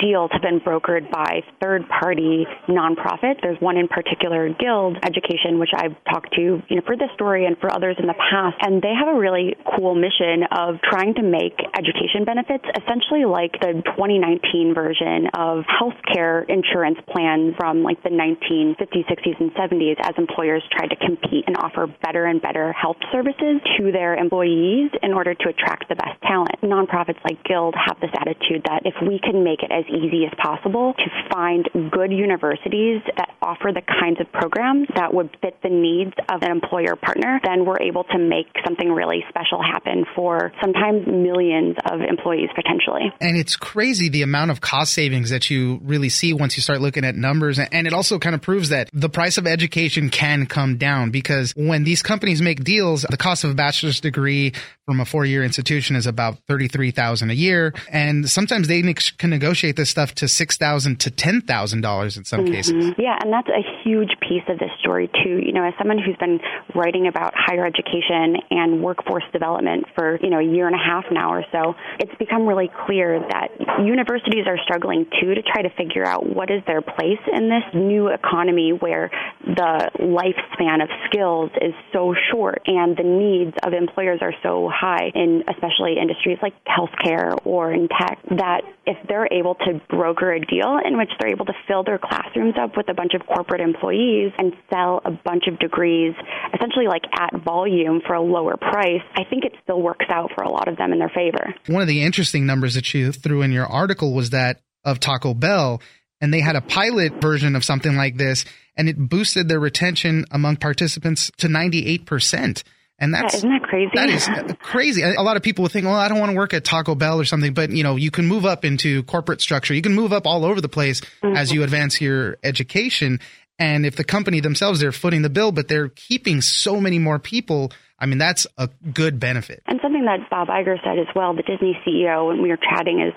deals 0.00 0.30
have 0.32 0.42
been 0.42 0.60
brokered 0.60 1.10
by 1.10 1.42
third 1.60 1.88
party 1.88 2.46
nonprofits. 2.68 3.40
There's 3.42 3.60
one 3.60 3.76
in 3.76 3.88
particular, 3.88 4.48
Guild 4.48 4.96
Education, 5.02 5.58
which 5.58 5.70
I've 5.76 5.96
talked 6.10 6.34
to 6.34 6.62
you 6.66 6.76
know, 6.76 6.82
for 6.86 6.96
this 6.96 7.10
story 7.14 7.46
and 7.46 7.56
for 7.58 7.70
others 7.72 7.96
in 7.98 8.06
the 8.06 8.14
past. 8.14 8.56
And 8.62 8.82
they 8.82 8.92
have 8.96 9.08
a 9.08 9.18
really 9.18 9.56
cool 9.76 9.94
mission 9.94 10.44
of 10.50 10.80
trying 10.82 11.14
to 11.14 11.22
make 11.22 11.58
education 11.76 12.24
benefits 12.24 12.64
essentially 12.80 13.24
like 13.24 13.52
the 13.60 13.82
2019 13.96 14.74
version 14.74 15.28
of 15.34 15.64
healthcare 15.68 16.48
insurance 16.48 16.98
plans 17.12 17.54
from 17.56 17.82
like 17.82 18.02
the 18.02 18.10
1950s, 18.10 19.04
60s, 19.06 19.40
and 19.40 19.52
70s 19.54 19.96
as 20.00 20.14
employers 20.16 20.62
tried 20.72 20.88
to 20.88 20.96
compete 20.96 21.44
and 21.46 21.56
offer 21.58 21.86
better 22.02 22.24
and 22.26 22.40
better 22.40 22.72
health 22.72 22.98
services 23.12 23.60
to 23.76 23.92
their 23.92 24.14
employees 24.14 24.90
in 25.02 25.12
order 25.12 25.34
to 25.34 25.48
attract 25.48 25.88
the 25.88 25.94
best 25.94 26.20
talent. 26.22 26.56
Nonprofits 26.62 27.20
like 27.24 27.42
Guild 27.44 27.74
have 27.74 28.00
this 28.00 28.10
attitude 28.18 28.62
that 28.64 28.82
if 28.84 28.94
we 29.02 29.18
can 29.18 29.44
make 29.44 29.62
it 29.62 29.70
as 29.70 29.84
easy 29.90 30.24
as 30.26 30.32
possible 30.38 30.94
to 30.94 31.04
find 31.32 31.68
good 31.90 32.12
universities 32.12 33.02
that 33.16 33.30
offer 33.42 33.70
the 33.74 33.82
kinds 33.82 34.20
of 34.20 34.30
programs 34.32 34.88
that 34.94 35.12
would 35.12 35.30
fit 35.42 35.56
the 35.62 35.68
needs 35.68 36.12
of 36.32 36.42
an 36.42 36.50
employer 36.50 36.96
partner, 36.96 37.40
then 37.44 37.64
we're 37.64 37.80
able 37.80 38.04
to 38.04 38.18
make 38.18 38.46
something 38.64 38.90
really 38.92 39.24
special 39.28 39.62
happen 39.62 40.04
for 40.14 40.52
sometimes 40.60 41.06
millions 41.06 41.76
of 41.90 42.00
employees 42.00 42.48
potentially. 42.54 43.12
And 43.20 43.36
it's 43.36 43.56
crazy 43.56 44.08
the 44.08 44.22
amount 44.22 44.50
of 44.50 44.60
cost 44.60 44.92
savings 44.92 45.30
that 45.30 45.50
you 45.50 45.80
really 45.82 46.08
see 46.08 46.32
once 46.32 46.56
you 46.56 46.62
start 46.62 46.80
looking 46.80 47.04
at 47.04 47.14
numbers. 47.14 47.58
And 47.58 47.86
it 47.86 47.92
also 47.92 48.18
kind 48.18 48.34
of 48.34 48.42
proves 48.42 48.70
that 48.70 48.90
the 48.92 49.08
price 49.08 49.38
of 49.38 49.46
education 49.46 50.10
can 50.10 50.46
come 50.46 50.76
down 50.76 51.10
because 51.10 51.52
when 51.56 51.84
these 51.84 52.02
companies 52.02 52.40
make 52.40 52.62
deals, 52.62 53.02
the 53.08 53.16
cost 53.16 53.44
of 53.44 53.50
a 53.50 53.54
bachelor's 53.54 54.00
degree 54.00 54.52
from 54.90 54.98
a 54.98 55.04
four-year 55.04 55.44
institution 55.44 55.94
is 55.94 56.04
about 56.04 56.36
33,000 56.48 57.30
a 57.30 57.32
year. 57.32 57.72
And 57.92 58.28
sometimes 58.28 58.66
they 58.66 58.82
can 58.82 59.30
negotiate 59.30 59.76
this 59.76 59.88
stuff 59.88 60.16
to 60.16 60.26
six 60.26 60.56
thousand 60.56 60.98
to 61.00 61.12
ten 61.12 61.42
thousand 61.42 61.82
dollars 61.82 62.16
in 62.16 62.24
some 62.24 62.40
mm-hmm. 62.40 62.54
cases. 62.54 62.94
Yeah, 62.98 63.16
and 63.22 63.32
that's 63.32 63.46
a 63.48 63.62
huge 63.84 64.10
piece 64.18 64.42
of 64.48 64.58
this 64.58 64.70
story 64.80 65.08
too. 65.22 65.38
You 65.38 65.52
know, 65.52 65.62
as 65.62 65.74
someone 65.78 65.98
who's 65.98 66.16
been 66.16 66.40
writing 66.74 67.06
about 67.06 67.34
higher 67.36 67.64
education 67.64 68.42
and 68.50 68.82
workforce 68.82 69.22
development 69.32 69.84
for 69.94 70.18
you 70.22 70.28
know 70.28 70.40
a 70.40 70.44
year 70.44 70.66
and 70.66 70.74
a 70.74 70.82
half 70.82 71.04
now 71.12 71.32
or 71.32 71.44
so, 71.52 71.76
it's 72.00 72.14
become 72.18 72.48
really 72.48 72.68
clear 72.86 73.20
that 73.30 73.48
universities 73.86 74.46
are 74.48 74.58
struggling 74.64 75.06
too 75.20 75.34
to 75.34 75.42
try 75.42 75.62
to 75.62 75.70
figure 75.70 76.04
out 76.04 76.26
what 76.26 76.50
is 76.50 76.62
their 76.66 76.82
place 76.82 77.22
in 77.32 77.48
this 77.48 77.62
new 77.74 78.08
economy 78.08 78.72
where 78.72 79.08
the 79.44 79.90
lifespan 80.00 80.82
of 80.82 80.88
skills 81.06 81.50
is 81.62 81.74
so 81.92 82.12
short 82.32 82.62
and 82.66 82.96
the 82.96 83.04
needs 83.04 83.56
of 83.62 83.72
employers 83.72 84.18
are 84.20 84.34
so 84.42 84.68
high 84.80 85.10
in 85.14 85.44
especially 85.48 85.96
industries 86.00 86.38
like 86.40 86.54
healthcare 86.64 87.36
or 87.44 87.72
in 87.72 87.88
tech 87.88 88.18
that 88.30 88.62
if 88.86 88.96
they're 89.08 89.28
able 89.30 89.54
to 89.54 89.80
broker 89.88 90.32
a 90.32 90.40
deal 90.40 90.78
in 90.84 90.96
which 90.96 91.10
they're 91.18 91.30
able 91.30 91.44
to 91.44 91.52
fill 91.68 91.84
their 91.84 91.98
classrooms 91.98 92.54
up 92.58 92.76
with 92.76 92.88
a 92.88 92.94
bunch 92.94 93.12
of 93.14 93.26
corporate 93.26 93.60
employees 93.60 94.32
and 94.38 94.52
sell 94.72 95.00
a 95.04 95.10
bunch 95.10 95.44
of 95.46 95.58
degrees 95.58 96.14
essentially 96.54 96.86
like 96.86 97.04
at 97.18 97.44
volume 97.44 98.00
for 98.06 98.14
a 98.14 98.22
lower 98.22 98.56
price, 98.56 99.02
I 99.14 99.24
think 99.24 99.44
it 99.44 99.52
still 99.62 99.82
works 99.82 100.06
out 100.08 100.30
for 100.34 100.42
a 100.42 100.50
lot 100.50 100.68
of 100.68 100.76
them 100.76 100.92
in 100.92 100.98
their 100.98 101.12
favor. 101.14 101.54
One 101.66 101.82
of 101.82 101.88
the 101.88 102.02
interesting 102.02 102.46
numbers 102.46 102.74
that 102.74 102.92
you 102.94 103.12
threw 103.12 103.42
in 103.42 103.52
your 103.52 103.66
article 103.66 104.14
was 104.14 104.30
that 104.30 104.62
of 104.84 104.98
Taco 104.98 105.34
Bell 105.34 105.82
and 106.20 106.32
they 106.32 106.40
had 106.40 106.56
a 106.56 106.60
pilot 106.60 107.20
version 107.20 107.56
of 107.56 107.64
something 107.64 107.96
like 107.96 108.16
this 108.16 108.44
and 108.76 108.88
it 108.88 108.96
boosted 108.98 109.48
their 109.48 109.60
retention 109.60 110.24
among 110.30 110.56
participants 110.56 111.30
to 111.38 111.48
98%. 111.48 112.62
And 113.00 113.14
that's 113.14 113.32
yeah, 113.32 113.38
isn't 113.38 113.50
that 113.50 113.62
crazy? 113.62 113.90
That 113.94 114.10
is 114.10 114.28
crazy. 114.62 115.02
A 115.02 115.22
lot 115.22 115.38
of 115.38 115.42
people 115.42 115.62
would 115.62 115.72
think, 115.72 115.86
well, 115.86 115.94
I 115.94 116.08
don't 116.08 116.20
want 116.20 116.30
to 116.30 116.36
work 116.36 116.52
at 116.52 116.64
Taco 116.64 116.94
Bell 116.94 117.18
or 117.18 117.24
something, 117.24 117.54
but 117.54 117.70
you 117.70 117.82
know, 117.82 117.96
you 117.96 118.10
can 118.10 118.26
move 118.26 118.44
up 118.44 118.64
into 118.64 119.02
corporate 119.04 119.40
structure. 119.40 119.72
You 119.72 119.80
can 119.80 119.94
move 119.94 120.12
up 120.12 120.26
all 120.26 120.44
over 120.44 120.60
the 120.60 120.68
place 120.68 121.00
mm-hmm. 121.22 121.34
as 121.34 121.50
you 121.50 121.62
advance 121.62 122.00
your 122.00 122.36
education. 122.44 123.18
And 123.58 123.86
if 123.86 123.96
the 123.96 124.04
company 124.04 124.40
themselves 124.40 124.80
they're 124.80 124.92
footing 124.92 125.22
the 125.22 125.30
bill, 125.30 125.50
but 125.50 125.66
they're 125.66 125.88
keeping 125.88 126.42
so 126.42 126.80
many 126.80 126.98
more 126.98 127.18
people 127.18 127.72
I 128.00 128.06
mean, 128.06 128.18
that's 128.18 128.46
a 128.56 128.68
good 128.94 129.20
benefit. 129.20 129.62
And 129.66 129.78
something 129.82 130.06
that 130.06 130.30
Bob 130.30 130.48
Iger 130.48 130.82
said 130.82 130.98
as 130.98 131.06
well, 131.14 131.34
the 131.34 131.42
Disney 131.42 131.76
CEO, 131.86 132.28
when 132.28 132.40
we 132.40 132.48
were 132.48 132.56
chatting, 132.56 133.00
is 133.00 133.12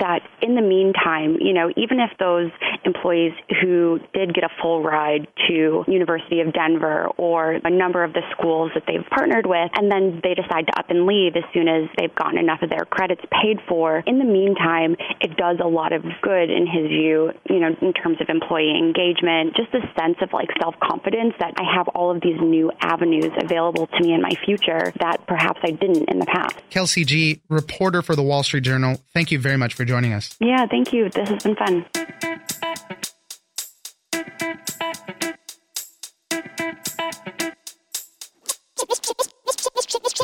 that 0.00 0.20
in 0.40 0.54
the 0.54 0.62
meantime, 0.62 1.36
you 1.40 1.52
know, 1.52 1.68
even 1.76 2.00
if 2.00 2.16
those 2.18 2.50
employees 2.84 3.32
who 3.60 4.00
did 4.14 4.32
get 4.32 4.44
a 4.44 4.48
full 4.62 4.82
ride 4.82 5.28
to 5.48 5.84
University 5.86 6.40
of 6.40 6.52
Denver 6.54 7.08
or 7.18 7.60
a 7.62 7.70
number 7.70 8.04
of 8.04 8.14
the 8.14 8.22
schools 8.32 8.70
that 8.74 8.84
they've 8.86 9.04
partnered 9.10 9.44
with, 9.44 9.70
and 9.76 9.92
then 9.92 10.20
they 10.24 10.32
decide 10.32 10.66
to 10.66 10.78
up 10.78 10.88
and 10.88 11.04
leave 11.04 11.36
as 11.36 11.44
soon 11.52 11.68
as 11.68 11.90
they've 11.98 12.14
gotten 12.14 12.38
enough 12.38 12.62
of 12.62 12.70
their 12.70 12.86
credits 12.88 13.20
paid 13.28 13.58
for, 13.68 14.02
in 14.06 14.18
the 14.18 14.24
meantime, 14.24 14.96
it 15.20 15.36
does 15.36 15.58
a 15.62 15.68
lot 15.68 15.92
of 15.92 16.02
good 16.22 16.48
in 16.48 16.64
his 16.64 16.88
view, 16.88 17.32
you 17.50 17.60
know, 17.60 17.76
in 17.82 17.92
terms 17.92 18.16
of 18.20 18.28
employee 18.30 18.72
engagement, 18.72 19.54
just 19.56 19.68
a 19.74 19.84
sense 20.00 20.16
of 20.22 20.32
like 20.32 20.48
self 20.56 20.74
confidence 20.80 21.34
that 21.38 21.52
I 21.60 21.68
have 21.76 21.88
all 21.88 22.10
of 22.10 22.22
these 22.22 22.40
new 22.40 22.72
avenues 22.80 23.30
available 23.36 23.86
to 23.86 24.00
me 24.00 24.21
my 24.22 24.32
future 24.44 24.92
that 25.00 25.26
perhaps 25.26 25.60
I 25.62 25.72
didn't 25.72 26.08
in 26.08 26.18
the 26.18 26.26
past. 26.26 26.56
Kelsey 26.70 27.04
Gee, 27.04 27.40
reporter 27.48 28.00
for 28.00 28.16
the 28.16 28.22
Wall 28.22 28.42
Street 28.42 28.64
Journal, 28.64 29.02
thank 29.12 29.30
you 29.30 29.38
very 29.38 29.56
much 29.56 29.74
for 29.74 29.84
joining 29.84 30.12
us. 30.12 30.36
Yeah, 30.40 30.66
thank 30.66 30.92
you. 30.92 31.10
This 31.10 31.28
has 31.28 31.42
been 31.42 31.56
fun. 31.56 31.84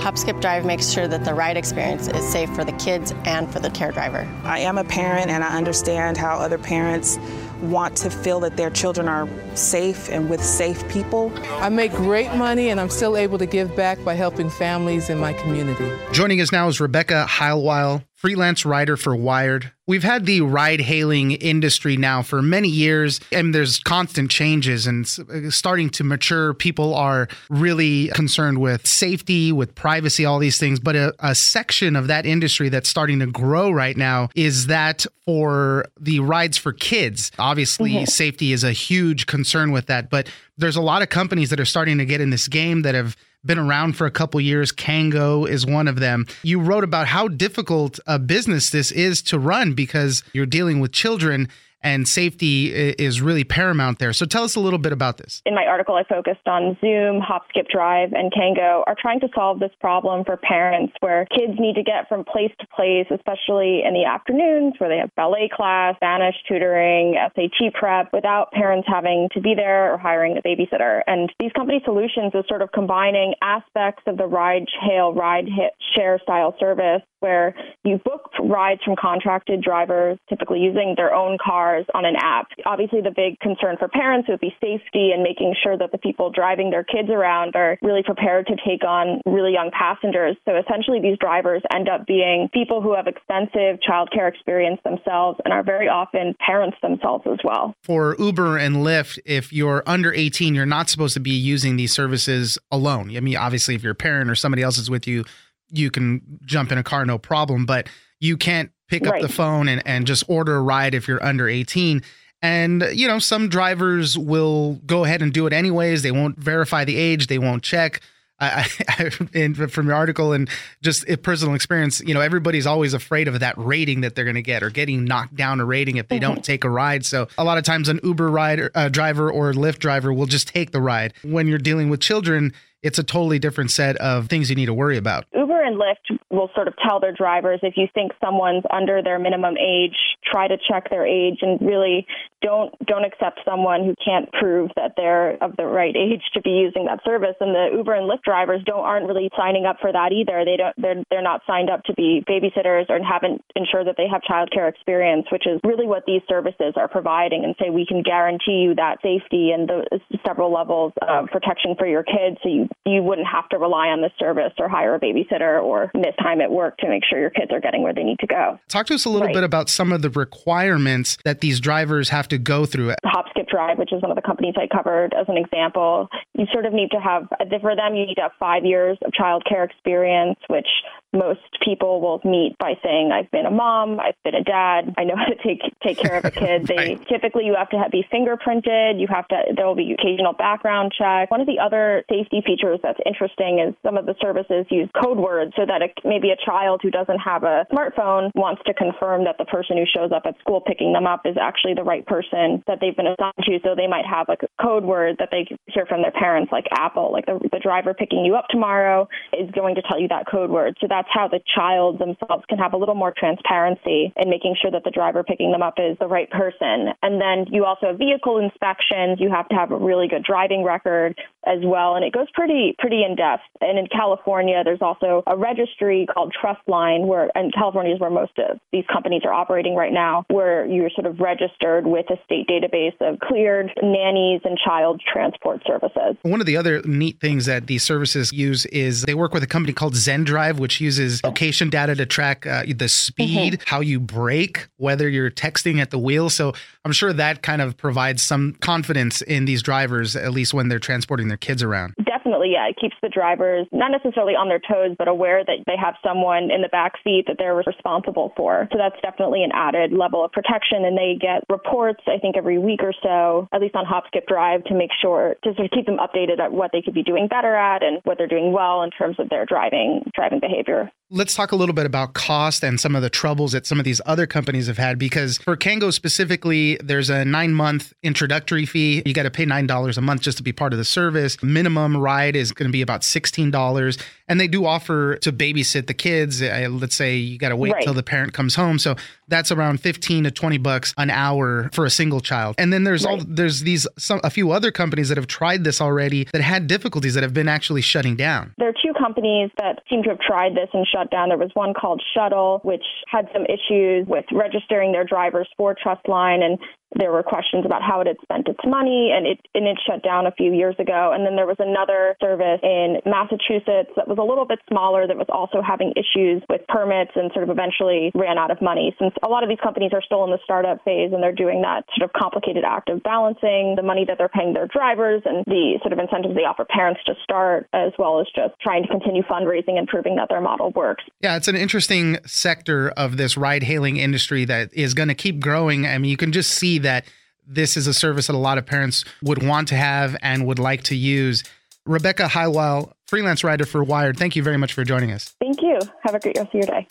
HopSkipDrive 0.01 0.65
makes 0.65 0.89
sure 0.89 1.09
that 1.09 1.25
the 1.25 1.35
ride 1.35 1.57
experience 1.57 2.09
is 2.09 2.27
safe 2.27 2.49
for 2.55 2.65
the 2.65 2.73
kids 2.73 3.13
and 3.25 3.53
for 3.53 3.59
the 3.59 3.71
care 3.71 3.93
driver. 3.93 4.27
I 4.45 4.61
am 4.61 4.79
a 4.79 4.85
parent 4.85 5.31
and 5.31 5.45
I 5.45 5.57
understand 5.57 6.17
how 6.17 6.39
other 6.39 6.59
parents 6.59 7.19
want 7.63 7.97
to 7.99 8.11
feel 8.11 8.41
that 8.41 8.57
their 8.57 8.71
children 8.71 9.09
are 9.09 9.29
safe 9.55 10.09
and 10.09 10.31
with 10.31 10.43
safe 10.43 10.89
people. 10.89 11.33
I 11.61 11.69
make 11.69 11.93
great 11.93 12.33
money 12.35 12.71
and 12.71 12.81
I'm 12.81 12.91
still 12.91 13.17
able 13.17 13.39
to 13.39 13.47
give 13.47 13.75
back 13.75 14.03
by 14.05 14.15
helping 14.15 14.49
families 14.49 15.11
in 15.11 15.19
my 15.19 15.33
community. 15.33 15.91
Joining 16.13 16.41
us 16.41 16.53
now 16.53 16.69
is 16.69 16.81
Rebecca 16.81 17.27
Heilweil, 17.29 18.05
freelance 18.19 18.67
writer 18.67 18.97
for 18.97 19.15
Wired. 19.15 19.71
We've 19.87 20.03
had 20.03 20.27
the 20.27 20.41
ride 20.41 20.81
hailing 20.81 21.31
industry 21.31 21.97
now 21.97 22.21
for 22.23 22.43
many 22.43 22.69
years, 22.69 23.21
and 23.31 23.55
there's 23.55 23.79
constant 23.79 24.29
changes 24.29 24.89
and 24.89 25.07
starting 25.55 25.89
to 25.91 26.05
mature. 26.05 26.53
People 26.53 26.95
are 26.95 27.29
really 27.49 28.09
concerned 28.09 28.61
with 28.61 28.89
safety, 28.89 29.53
with 29.53 29.77
privacy, 29.77 30.25
all 30.25 30.41
these 30.41 30.59
things. 30.59 30.81
But 30.81 30.97
a, 30.97 31.15
a 31.21 31.33
section 31.33 31.95
of 31.95 32.09
that 32.09 32.27
industry 32.27 32.69
that's 32.69 32.89
starting 32.89 33.21
to 33.21 33.27
grow 33.27 33.71
right 33.71 33.97
now 33.97 34.31
is 34.35 34.67
that 34.67 35.07
for 35.25 35.87
the 36.01 36.19
rides 36.19 36.59
for 36.59 36.73
kids. 36.73 37.31
Obviously, 37.39 37.93
mm-hmm. 37.93 38.05
safety 38.07 38.53
is 38.53 38.65
a 38.65 38.73
huge 38.73 39.27
concern 39.27 39.71
with 39.71 39.87
that, 39.87 40.11
but 40.11 40.29
there's 40.57 40.77
a 40.77 40.83
lot 40.83 41.03
of 41.03 41.09
companies 41.09 41.51
that 41.51 41.61
are 41.61 41.65
starting 41.65 41.99
to 41.99 42.05
get 42.05 42.21
in 42.21 42.31
this 42.31 42.49
game 42.49 42.83
that 42.83 42.97
have 42.97 43.17
been 43.45 43.59
around 43.59 43.97
for 43.97 44.07
a 44.07 44.11
couple 44.11 44.41
years. 44.41 44.73
Kango 44.73 45.49
is 45.49 45.65
one 45.65 45.89
of 45.89 46.01
them. 46.01 46.27
You 46.43 46.61
wrote 46.61 46.85
about 46.85 47.07
how 47.07 47.29
difficult 47.29 47.99
a 48.07 48.19
business 48.19 48.71
this 48.71 48.91
is 48.91 49.23
to 49.23 49.39
run 49.39 49.75
because 49.75 50.23
you're 50.33 50.47
dealing 50.47 50.81
with 50.81 50.93
children 50.93 51.49
and 51.83 52.09
safety 52.09 52.67
is 52.67 53.21
really 53.21 53.45
paramount 53.45 53.99
there. 53.99 54.13
So 54.13 54.27
tell 54.27 54.45
us 54.45 54.57
a 54.57 54.61
little 54.61 54.79
bit 54.79 54.93
about 54.93 55.19
this. 55.19 55.43
In 55.47 55.55
my 55.55 55.65
article, 55.65 55.95
I 55.95 56.05
focused 56.05 56.47
on 56.47 56.77
Zum, 56.81 57.21
Hop, 57.21 57.45
Skip, 57.49 57.69
Drive, 57.69 58.13
and 58.13 58.33
Kango 58.33 58.83
are 58.87 58.97
trying 59.01 59.21
to 59.21 59.29
solve 59.35 59.61
this 59.61 59.71
problem 59.81 60.25
for 60.25 60.37
parents 60.37 60.93
where 61.01 61.27
kids 61.27 61.55
need 61.59 61.75
to 61.77 61.83
get 61.83 62.09
from 62.09 62.25
place 62.25 62.53
to 62.61 62.67
place, 62.75 63.07
especially 63.11 63.83
in 63.87 63.95
the 63.95 64.05
afternoons 64.05 64.75
where 64.79 64.89
they 64.89 64.99
have 64.99 65.15
ballet 65.15 65.49
class, 65.55 65.95
Spanish 65.97 66.35
tutoring, 66.49 67.15
SAT 67.35 67.73
prep, 67.75 68.09
without 68.13 68.51
parents 68.53 68.89
having 68.91 69.29
to 69.33 69.41
be 69.41 69.55
there 69.55 69.93
or 69.93 69.99
hiring 69.99 70.37
a 70.37 70.43
babysitter. 70.43 71.03
And 71.07 71.33
these 71.39 71.53
company 71.53 71.81
solutions 71.85 72.33
is 72.35 72.45
sort 72.49 72.63
of 72.63 72.73
combining 72.73 73.35
aspects 73.43 74.03
of 74.07 74.17
the 74.17 74.27
ride 74.27 74.67
hail, 74.83 75.13
ride 75.15 75.49
share 75.95 76.19
style 76.23 76.55
service 76.59 77.03
where 77.21 77.55
you 77.85 77.99
book 78.05 78.31
rides 78.41 78.81
from 78.85 78.97
contracted 78.97 79.63
drivers, 79.63 80.19
typically 80.29 80.61
using 80.61 80.95
their 80.97 81.15
own 81.15 81.39
cars 81.43 81.85
on 81.95 82.05
an 82.05 82.15
app. 82.21 82.49
Obviously, 82.67 83.01
the 83.01 83.13
big 83.15 83.39
concern 83.41 83.77
for 83.79 83.89
parents 83.89 84.29
would 84.29 84.41
be 84.41 84.55
safety 84.61 85.11
and 85.13 85.23
making 85.23 85.55
sure 85.63 85.77
that 85.77 85.93
the 85.93 85.99
people 85.99 86.31
driving 86.31 86.71
their 86.71 86.85
kids 86.85 87.09
around 87.11 87.55
are 87.55 87.79
really 87.83 88.03
prepared 88.03 88.47
to 88.47 88.57
take 88.67 88.85
on 88.85 89.21
really 89.27 89.53
young 89.53 89.71
passengers. 89.71 90.37
So 90.47 90.57
essentially, 90.57 91.01
these 91.01 91.19
drivers 91.19 91.63
end 91.75 91.89
up 91.89 92.07
being 92.07 92.49
people 92.53 92.81
who 92.81 92.95
have 92.95 93.07
extensive 93.07 93.81
childcare 93.89 94.29
experience 94.29 94.81
themselves 94.85 95.39
and 95.45 95.53
are 95.53 95.63
very 95.63 95.89
often 95.89 96.35
parents 96.45 96.77
themselves 96.83 97.25
as 97.31 97.39
well. 97.45 97.75
For 97.83 98.17
Uber 98.19 98.59
and 98.59 98.77
Lyft, 98.77 99.19
if 99.25 99.53
you're 99.53 99.83
under 99.87 100.13
18, 100.13 100.55
you're 100.55 100.67
not 100.67 100.89
supposed 100.91 101.15
to 101.15 101.21
be 101.21 101.31
using 101.31 101.77
these 101.77 101.93
services 101.93 102.59
alone. 102.71 103.17
I 103.17 103.21
mean, 103.21 103.37
obviously, 103.37 103.75
if 103.75 103.83
your 103.83 103.95
parent 103.95 104.31
or 104.31 104.35
somebody 104.35 104.63
else 104.63 104.79
is 104.79 104.91
with 104.91 105.07
you, 105.07 105.25
you 105.71 105.91
can 105.91 106.23
jump 106.45 106.73
in 106.73 106.79
a 106.79 106.83
car 106.83 107.05
no 107.05 107.19
problem, 107.19 107.67
but 107.67 107.89
you 108.21 108.37
can't 108.37 108.71
pick 108.89 109.05
right. 109.05 109.17
up 109.17 109.21
the 109.21 109.33
phone 109.33 109.69
and, 109.69 109.83
and 109.87 110.07
just 110.07 110.25
order 110.29 110.57
a 110.57 110.63
ride 110.63 110.95
if 110.95 111.07
you're 111.07 111.23
under 111.23 111.49
18. 111.49 112.03
And, 112.41 112.85
you 112.93 113.09
know, 113.09 113.19
some 113.19 113.49
drivers 113.49 114.17
will 114.17 114.75
go 114.87 115.05
ahead 115.05 115.23
and 115.23 115.33
do 115.33 115.47
it 115.47 115.53
anyways. 115.53 116.03
They 116.03 116.13
won't 116.13 116.39
verify 116.39 116.85
the 116.85 116.97
age, 116.97 117.27
they 117.27 117.39
won't 117.39 117.63
check. 117.63 118.01
I, 118.41 118.69
I, 118.89 119.09
from 119.69 119.87
your 119.87 119.97
article 119.97 120.33
and 120.33 120.49
just 120.81 121.05
personal 121.23 121.55
experience, 121.55 122.01
you 122.01 122.15
know, 122.15 122.21
everybody's 122.21 122.67
always 122.67 122.95
afraid 122.95 123.27
of 123.27 123.41
that 123.41 123.57
rating 123.59 124.03
that 124.03 124.15
they're 124.15 124.25
going 124.25 124.37
to 124.37 124.43
get 124.43 124.63
or 124.63 124.71
getting 124.71 125.05
knocked 125.05 125.35
down 125.35 125.61
a 125.61 125.65
rating 125.65 125.97
if 125.97 126.09
they 126.09 126.17
mm-hmm. 126.17 126.35
don't 126.35 126.45
take 126.45 126.65
a 126.65 126.71
ride. 126.71 127.05
So 127.05 127.27
a 127.37 127.45
lot 127.45 127.59
of 127.59 127.65
times 127.65 127.89
an 127.89 127.99
Uber 128.03 128.31
rider, 128.31 128.71
uh, 128.75 128.89
driver 128.89 129.31
or 129.31 129.53
Lyft 129.53 129.79
driver 129.79 130.13
will 130.13 130.27
just 130.27 130.49
take 130.49 130.71
the 130.71 130.81
ride. 130.81 131.15
When 131.23 131.49
you're 131.49 131.59
dealing 131.59 131.91
with 131.91 132.01
children, 132.01 132.53
it's 132.83 132.99
a 132.99 133.03
totally 133.03 133.39
different 133.39 133.71
set 133.71 133.97
of 133.97 134.29
things 134.29 134.51
you 134.51 134.57
need 134.57 134.67
to 134.67 134.75
worry 134.75 134.97
about. 134.97 135.27
Uber 135.35 135.63
and 135.63 135.77
Lyft 135.81 136.19
will 136.31 136.51
sort 136.55 136.69
of 136.69 136.75
tell 136.87 137.01
their 137.01 137.13
drivers 137.13 137.61
if 137.63 137.75
you 137.77 137.87
think 137.95 138.13
someone's 138.23 138.65
under 138.71 139.03
their 139.03 139.19
minimum 139.19 139.57
age, 139.57 139.97
try 140.31 140.47
to 140.47 140.57
check 140.71 140.91
their 140.91 141.07
age 141.07 141.39
and 141.43 141.61
really 141.61 142.07
don't 142.41 142.73
don't 142.87 143.05
accept 143.05 143.41
someone 143.45 143.85
who 143.85 143.95
can't 144.05 144.31
prove 144.33 144.71
that 144.77 144.93
they're 144.97 145.43
of 145.43 145.57
the 145.57 145.67
right 145.67 145.97
age 145.97 146.23
to 146.35 146.41
be 146.41 146.51
using 146.51 146.85
that 146.87 147.01
service. 147.05 147.35
And 147.41 147.55
the 147.55 147.77
Uber 147.77 147.95
and 147.95 148.09
Lyft 148.09 148.23
drivers 148.23 148.63
don't 148.65 148.85
aren't 148.85 149.09
really 149.09 149.29
signing 149.37 149.67
up 149.67 149.79
for 149.81 149.91
that 149.91 150.13
either. 150.13 150.45
They 150.45 150.57
don't 150.57 150.75
they're 150.77 151.03
they're 151.11 151.23
not 151.23 151.43
signed 151.47 151.71
up 151.71 151.83
to 151.85 151.95
be 151.95 152.23
babysitters 152.29 152.89
or 152.89 153.03
haven't 153.03 153.43
ensured 153.57 153.89
that 153.89 153.97
they 153.97 154.07
have 154.07 154.23
childcare 154.23 154.69
experience, 154.69 155.27
which 155.33 155.47
is 155.47 155.61
really 155.65 155.87
what 155.87 156.05
these 156.07 156.23
services 156.29 156.75
are 156.77 156.89
providing 156.89 157.45
and 157.45 157.57
say 157.59 157.71
we 157.71 157.87
can 157.87 158.03
guarantee 158.03 158.69
you 158.69 158.75
that 158.77 158.99
safety 159.03 159.51
and 159.51 159.69
the 159.69 160.01
several 160.25 160.53
levels 160.53 160.93
of 161.03 161.27
protection 161.27 161.75
for 161.77 161.87
your 161.87 162.05
kids 162.05 162.39
so 162.43 162.49
you 162.49 162.68
you 162.87 163.03
wouldn't 163.03 163.27
have 163.27 163.49
to 163.51 163.59
rely 163.59 163.89
on 163.89 164.01
the 164.01 164.11
service 164.19 164.53
or 164.59 164.69
hire 164.69 164.95
a 164.95 165.01
babysitter 165.01 165.63
or 165.63 165.91
miss 165.95 166.15
time 166.23 166.41
at 166.41 166.51
work 166.51 166.77
to 166.79 166.89
make 166.89 167.03
sure 167.09 167.19
your 167.19 167.31
kids 167.31 167.51
are 167.53 167.61
getting 167.61 167.83
where 167.83 167.93
they 167.93 168.03
need 168.03 168.19
to 168.21 168.27
go. 168.27 168.59
Talk 168.69 168.87
to 168.87 168.95
us 168.95 169.05
a 169.05 169.11
little 169.11 169.27
right. 169.27 169.35
bit 169.35 169.45
about 169.45 169.69
some 169.69 169.93
of 169.93 170.03
the 170.03 170.11
requirements 170.11 171.19
that 171.25 171.41
these 171.41 171.61
drivers 171.61 172.09
have 172.09 172.29
to 172.29 172.39
go 172.39 172.67
through. 172.67 172.95
HopSkipDrive, 173.05 173.79
which 173.79 173.93
is 173.93 174.03
one 174.03 174.11
of 174.11 174.17
the 174.17 174.23
companies 174.23 174.55
I 174.57 174.67
covered 174.75 175.15
as 175.15 175.27
an 175.29 175.37
example, 175.37 176.09
you 176.35 176.47
sort 176.53 176.67
of 176.67 176.73
need 176.73 176.91
to 176.93 177.01
have 177.01 177.29
for 177.61 177.77
them 177.77 177.95
you 177.95 178.07
need 178.07 178.15
to 178.15 178.23
have 178.23 178.33
five 178.39 178.65
years 178.65 178.99
of 179.05 179.13
childcare 179.13 179.65
experience, 179.65 180.39
which 180.49 180.69
most 181.13 181.41
people 181.65 182.01
will 182.01 182.21
meet 182.25 182.57
by 182.59 182.75
saying, 182.83 183.13
"I've 183.13 183.31
been 183.31 183.47
a 183.47 183.51
mom, 183.51 184.01
I've 184.01 184.15
been 184.25 184.35
a 184.35 184.45
dad, 184.45 184.95
I 184.97 185.05
know 185.05 185.17
how 185.21 185.27
to 185.27 185.37
take 185.43 185.61
take 185.83 185.99
care 185.99 186.19
of 186.19 186.25
a 186.25 186.31
kid." 186.31 186.69
right. 186.71 186.99
They 186.99 187.05
typically 187.09 187.47
you 187.47 187.55
have 187.57 187.69
to 187.71 187.79
have, 187.79 187.91
be 187.91 188.05
fingerprinted. 188.13 189.01
You 189.01 189.07
have 189.09 189.27
to 189.29 189.37
there 189.57 189.67
will 189.67 189.75
be 189.75 189.93
occasional 189.93 190.33
background 190.33 190.93
check. 190.97 191.31
One 191.31 191.41
of 191.41 191.47
the 191.47 191.59
other 191.59 192.05
safety 192.11 192.43
features 192.45 192.81
that's 192.83 192.99
interesting 193.07 193.61
is 193.61 193.75
some 193.83 193.97
of 193.97 194.07
the 194.07 194.15
services 194.21 194.67
use 194.71 194.89
code 195.01 195.19
words 195.19 195.53
so 195.57 195.65
that 195.67 195.83
a, 195.83 195.89
maybe 196.05 196.31
a 196.31 196.37
child 196.45 196.81
who 196.83 196.91
doesn't 196.91 197.19
have 197.19 197.45
a 197.45 197.67
smartphone 197.73 198.31
wants 198.35 198.63
to 198.67 198.75
confirm 198.75 199.25
that 199.25 199.37
the 199.39 199.45
person 199.47 199.77
who 199.77 199.85
shows 199.85 200.13
up 200.13 200.23
at 200.27 200.39
school 200.41 200.61
picking 200.61 200.93
them 200.93 201.07
up 201.07 201.23
is 201.25 201.37
actually 201.41 201.75
the 201.75 201.85
right 201.85 202.07
person 202.07 202.63
that 202.67 202.79
they've 202.81 202.97
been 202.97 203.07
assigned 203.07 203.45
to. 203.45 203.59
So 203.65 203.75
they 203.75 203.87
might 203.87 204.07
have 204.07 204.29
like 204.29 204.43
a 204.43 204.63
code 204.63 204.85
word 204.85 205.17
that 205.19 205.29
they 205.31 205.47
hear 205.67 205.87
from 205.87 206.03
their 206.03 206.13
parents, 206.13 206.53
like 206.53 206.67
Apple, 206.73 207.13
like 207.13 207.27
the, 207.27 207.39
the 207.53 207.59
driver 207.59 207.95
picking 207.95 208.25
you 208.25 208.35
up 208.35 208.47
tomorrow 208.51 209.09
is 209.33 209.51
going 209.53 209.75
to 209.77 209.83
tell 209.83 210.01
you 210.01 210.09
that 210.09 210.27
code 210.31 210.51
word. 210.51 210.77
So 210.81 210.87
that 210.89 210.98
that's 210.99 211.09
how 211.13 211.29
the 211.29 211.41
child 211.55 212.01
themselves 212.01 212.43
can 212.49 212.59
have 212.59 212.73
a 212.73 212.77
little 212.77 212.97
more 212.97 213.15
transparency 213.17 214.13
in 214.17 214.29
making 214.29 214.57
sure 214.61 214.71
that 214.71 214.83
the 214.83 214.91
driver 214.91 215.23
picking 215.23 215.53
them 215.53 215.63
up 215.63 215.75
is 215.79 215.97
the 216.01 216.09
right 216.09 216.29
person. 216.31 216.89
And 217.03 217.21
then 217.21 217.47
you 217.53 217.65
also 217.65 217.87
have 217.87 217.99
vehicle 217.99 218.39
inspections. 218.39 219.21
You 219.21 219.31
have 219.31 219.49
to 219.51 219.55
have 219.55 219.71
a 219.71 219.77
really 219.77 220.09
good 220.09 220.25
driving 220.25 220.65
record 220.65 221.17
as 221.47 221.61
well, 221.63 221.95
and 221.95 222.05
it 222.05 222.13
goes 222.13 222.27
pretty 222.35 222.75
pretty 222.79 223.05
in 223.05 223.15
depth. 223.15 223.45
And 223.61 223.79
in 223.79 223.87
California, 223.87 224.63
there's 224.65 224.83
also 224.83 225.23
a 225.27 225.37
registry 225.37 226.07
called 226.13 226.35
Trustline, 226.35 227.07
where 227.07 227.31
and 227.37 227.55
California 227.55 227.95
is 227.95 228.01
where 228.01 228.11
most 228.11 228.33
of 228.39 228.59
these 228.73 228.85
companies 228.93 229.23
are 229.25 229.33
operating 229.33 229.77
right 229.77 229.93
now, 229.93 230.25
where 230.29 230.67
you're 230.67 230.91
sort 230.91 231.07
of 231.07 231.21
registered 231.21 231.87
with 231.87 232.07
a 232.11 232.17
state 232.25 232.49
database 232.49 232.97
of 233.01 233.21
cleared 233.21 233.71
nannies 233.83 234.41
and 234.45 234.59
child 234.59 235.01
transport 235.11 235.63
services. 235.65 236.17
One 236.23 236.41
of 236.41 236.47
the 236.47 236.57
other 236.57 236.83
neat 236.83 237.21
things 237.21 237.47
that 237.47 237.69
these 237.69 237.85
services 237.85 238.33
use 238.33 238.67
is 238.67 239.03
they 239.03 239.15
work 239.15 239.33
with 239.33 239.45
a 239.45 239.47
company 239.47 239.73
called 239.73 239.95
ZenDrive, 239.95 240.59
which 240.59 240.81
uses 240.89 241.23
location 241.23 241.69
data 241.69 241.95
to 241.95 242.07
track 242.07 242.47
uh, 242.47 242.65
the 242.75 242.89
speed, 242.89 243.55
mm-hmm. 243.55 243.63
how 243.67 243.81
you 243.81 244.01
brake, 244.01 244.69
whether 244.79 245.07
you're 245.09 245.31
texting 245.31 245.81
at 245.81 245.91
the 245.91 245.99
wheel. 245.99 246.31
So 246.31 246.55
I'm 246.85 246.93
sure 246.93 247.13
that 247.13 247.43
kind 247.43 247.61
of 247.61 247.77
provides 247.77 248.23
some 248.23 248.55
confidence 248.61 249.21
in 249.21 249.45
these 249.45 249.63
drivers, 249.63 250.17
at 250.17 250.33
least 250.33 250.55
when 250.55 250.69
they're 250.69 250.79
transporting 250.79 251.29
their 251.29 251.37
kids 251.37 251.63
around. 251.63 251.95
Definitely, 252.29 252.53
yeah. 252.53 252.69
It 252.69 252.77
keeps 252.77 252.95
the 253.01 253.09
drivers 253.09 253.67
not 253.73 253.89
necessarily 253.91 254.35
on 254.37 254.53
their 254.53 254.61
toes, 254.61 254.95
but 254.99 255.09
aware 255.09 255.43
that 255.49 255.65
they 255.65 255.81
have 255.81 255.95
someone 256.05 256.53
in 256.53 256.61
the 256.61 256.69
back 256.69 256.93
seat 257.03 257.25
that 257.27 257.37
they're 257.39 257.55
responsible 257.57 258.35
for. 258.37 258.69
So 258.71 258.77
that's 258.77 259.01
definitely 259.01 259.45
an 259.45 259.51
added 259.55 259.97
level 259.97 260.23
of 260.23 260.31
protection. 260.33 260.85
And 260.85 260.93
they 260.93 261.17
get 261.19 261.41
reports, 261.49 262.05
I 262.05 262.21
think, 262.21 262.37
every 262.37 262.59
week 262.59 262.81
or 262.83 262.93
so, 263.03 263.49
at 263.51 263.63
least 263.63 263.77
on 263.77 263.87
HopSkipDrive, 263.89 264.67
to 264.67 264.75
make 264.75 264.91
sure 265.01 265.37
to 265.43 265.55
sort 265.55 265.65
of 265.65 265.71
keep 265.73 265.87
them 265.87 265.97
updated 265.97 266.39
at 266.39 266.53
what 266.53 266.69
they 266.71 266.83
could 266.83 266.93
be 266.93 267.03
doing 267.03 267.29
better 267.29 267.57
at 267.57 267.83
and 267.83 268.03
what 268.05 268.19
they're 268.19 268.29
doing 268.29 268.53
well 268.53 268.83
in 268.83 268.91
terms 268.91 269.17
of 269.19 269.31
their 269.31 269.47
driving 269.47 270.05
driving 270.15 270.39
behavior. 270.39 270.93
Let's 271.11 271.35
talk 271.35 271.53
a 271.53 271.57
little 271.57 271.75
bit 271.75 271.87
about 271.87 272.13
cost 272.13 272.63
and 272.63 272.79
some 272.79 272.95
of 272.95 273.01
the 273.01 273.09
troubles 273.09 273.53
that 273.53 273.65
some 273.65 273.79
of 273.79 273.87
these 273.87 273.99
other 274.05 274.27
companies 274.27 274.67
have 274.67 274.77
had 274.77 274.99
because 274.99 275.39
for 275.39 275.57
Kango 275.57 275.91
specifically, 275.91 276.77
there's 276.85 277.09
a 277.09 277.25
nine 277.25 277.55
month 277.55 277.95
introductory 278.03 278.67
fee. 278.67 279.03
You 279.07 279.15
got 279.15 279.23
to 279.23 279.31
pay 279.31 279.47
$9 279.47 279.97
a 279.97 280.01
month 280.03 280.21
just 280.21 280.37
to 280.37 280.43
be 280.43 280.53
part 280.53 280.75
of 280.75 280.79
the 280.79 280.85
service. 280.85 281.43
Minimum 281.43 281.97
ride 281.97 282.37
is 282.37 282.53
going 282.53 282.69
to 282.69 282.73
be 282.73 282.83
about 282.83 283.01
$16. 283.01 284.03
And 284.29 284.41
they 284.41 284.49
do 284.49 284.67
offer 284.67 285.17
to 285.17 285.33
babysit 285.33 285.87
the 285.87 285.95
kids. 285.95 286.43
Uh, 286.43 286.69
let's 286.71 286.95
say 286.95 287.17
you 287.17 287.39
got 287.39 287.51
to 287.51 287.57
wait 287.57 287.73
right. 287.73 287.83
till 287.83 287.95
the 287.95 288.03
parent 288.03 288.33
comes 288.33 288.55
home. 288.55 288.79
So 288.79 288.97
that's 289.29 289.53
around 289.53 289.81
15 289.81 290.25
to 290.25 290.31
20 290.31 290.59
bucks 290.59 290.95
an 290.97 291.11
hour 291.11 291.71
for 291.73 291.85
a 291.85 291.91
single 291.91 292.21
child. 292.21 292.57
And 292.59 292.73
then 292.73 292.85
there's 292.85 293.05
right. 293.05 293.21
all 293.21 293.25
there's 293.27 293.61
these 293.61 293.87
some 293.97 294.21
a 294.25 294.31
few 294.31 294.51
other 294.51 294.71
companies 294.71 295.09
that 295.09 295.19
have 295.19 295.27
tried 295.27 295.65
this 295.65 295.81
already 295.81 296.27
that 296.33 296.43
had 296.43 296.67
difficulties 296.67 297.15
that 297.15 297.23
have 297.23 297.35
been 297.35 297.49
actually 297.49 297.83
shutting 297.83 298.17
down. 298.17 298.55
There 298.59 298.69
are 298.69 298.73
two 298.73 298.93
companies 298.99 299.51
that 299.59 299.83
seem 299.89 300.03
to 300.05 300.11
have 300.11 300.21
tried 300.21 300.53
this 300.55 300.69
and 300.73 300.87
shut 300.87 301.11
down. 301.11 301.29
There 301.29 301.39
was 301.39 301.51
one 301.55 301.75
called 301.75 302.03
Shuttle, 302.15 302.61
which 302.65 302.85
had 303.07 303.29
some 303.33 303.45
issues 303.47 304.07
with 304.07 304.25
registering 304.33 304.93
their 304.93 305.05
drivers 305.05 305.49
for 305.57 305.75
Trustline 305.75 306.43
and 306.43 306.59
there 306.97 307.13
were 307.13 307.23
questions 307.23 307.65
about 307.67 307.83
how 307.83 308.01
it 308.01 308.07
had 308.07 308.17
spent 308.23 308.49
its 308.49 308.61
money 308.65 309.13
and 309.13 309.27
it 309.27 309.39
and 309.55 309.67
it 309.67 309.79
shut 309.87 310.03
down 310.03 310.27
a 310.27 310.33
few 310.33 310.53
years 310.53 310.75
ago 310.79 311.13
and 311.13 311.27
then 311.27 311.37
there 311.37 311.47
was 311.47 311.59
another 311.59 312.17
service 312.21 312.61
in 312.63 313.01
Massachusetts 313.05 313.93
that 313.97 314.09
was 314.09 314.17
a 314.17 314.25
little 314.25 314.47
bit 314.47 314.59
smaller 314.69 315.07
that 315.07 315.17
was 315.17 315.29
also 315.29 315.61
having 315.61 315.93
issues 315.97 316.43
with 316.49 316.63
permits 316.69 317.13
and 317.15 317.31
sort 317.33 317.45
of 317.45 317.51
eventually 317.51 318.11
ran 318.15 318.39
out 318.39 318.51
of 318.51 318.61
money 318.63 318.95
since 318.99 319.13
a 319.23 319.29
lot 319.29 319.43
of 319.43 319.49
these 319.49 319.61
companies 319.63 319.93
are 319.93 320.03
still 320.03 320.25
in 320.25 320.31
the 320.31 320.41
startup 320.45 320.83
phase 320.85 321.13
and 321.13 321.23
they're 321.23 321.37
doing 321.37 321.61
that 321.61 321.85
sort 321.97 322.09
of 322.09 322.13
complicated 322.17 322.65
act 322.65 322.89
of 322.89 323.03
balancing 323.03 323.75
the 323.77 323.85
money 323.85 324.05
that 324.09 324.17
they're 324.17 324.33
paying 324.33 324.55
their 324.55 324.67
drivers 324.67 325.23
and 325.25 325.45
the 325.47 325.77
sort 325.83 325.93
of 325.93 325.99
incentives 325.99 326.35
they 326.35 326.49
offer 326.49 326.65
parents 326.65 327.01
to 327.05 327.13
start 327.23 327.69
as 327.73 327.93
well 327.99 328.21
as 328.21 328.27
just 328.35 328.55
trying 328.61 328.83
to 328.83 328.89
continue 328.89 329.23
fundraising 329.23 329.77
and 329.77 329.89
proving 329.89 330.17
that 330.17 330.29
their 330.29 330.41
model 330.41 330.73
works. 330.73 331.05
Yeah, 331.21 331.37
it's 331.37 331.49
an 331.49 331.57
interesting 331.57 332.19
sector 332.25 332.91
of 332.91 333.17
this 333.17 333.37
ride 333.37 333.63
hailing 333.63 333.97
industry 333.99 334.45
that 334.47 334.73
is 334.73 334.95
going 334.95 335.09
to 335.09 335.15
keep 335.15 335.41
growing. 335.41 335.87
I 335.87 335.99
mean, 335.99 336.11
you 336.11 336.17
can 336.17 336.33
just 336.33 336.53
see 336.53 336.78
that 336.79 337.07
this 337.47 337.77
is 337.77 337.87
a 337.87 337.95
service 337.95 338.27
that 338.27 338.35
a 338.35 338.39
lot 338.39 338.59
of 338.59 338.67
parents 338.67 339.05
would 339.23 339.43
want 339.43 339.69
to 339.69 339.75
have 339.75 340.17
and 340.23 340.47
would 340.47 340.59
like 340.59 340.83
to 340.85 340.95
use. 340.95 341.43
Rebecca 341.87 342.25
Heilweil, 342.25 342.93
freelance 343.07 343.43
writer 343.43 343.65
for 343.65 343.83
Wired, 343.83 344.19
thank 344.19 344.37
you 344.37 344.43
very 344.43 344.59
much 344.59 344.75
for 344.75 344.85
joining 344.85 345.13
us. 345.13 345.35
Thank 345.41 345.63
you. 345.63 345.79
Have 346.03 346.15
a 346.15 346.21
great 346.21 346.37
rest 346.37 346.49
of 346.49 346.55
your 346.55 346.65
day. 346.65 346.87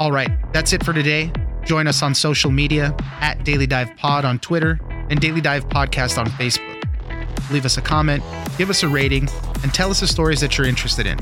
All 0.00 0.10
right, 0.10 0.30
that's 0.52 0.72
it 0.72 0.84
for 0.84 0.92
today. 0.92 1.30
Join 1.64 1.86
us 1.86 2.02
on 2.02 2.12
social 2.12 2.50
media 2.50 2.92
at 3.20 3.44
Daily 3.44 3.68
Dive 3.68 3.96
Pod 3.96 4.24
on 4.24 4.40
Twitter 4.40 4.80
and 5.10 5.20
Daily 5.20 5.40
Dive 5.40 5.68
Podcast 5.68 6.18
on 6.18 6.26
Facebook. 6.26 6.82
Leave 7.52 7.64
us 7.64 7.76
a 7.76 7.82
comment, 7.82 8.24
give 8.58 8.68
us 8.68 8.82
a 8.82 8.88
rating, 8.88 9.28
and 9.62 9.72
tell 9.72 9.90
us 9.90 10.00
the 10.00 10.08
stories 10.08 10.40
that 10.40 10.58
you're 10.58 10.66
interested 10.66 11.06
in. 11.06 11.18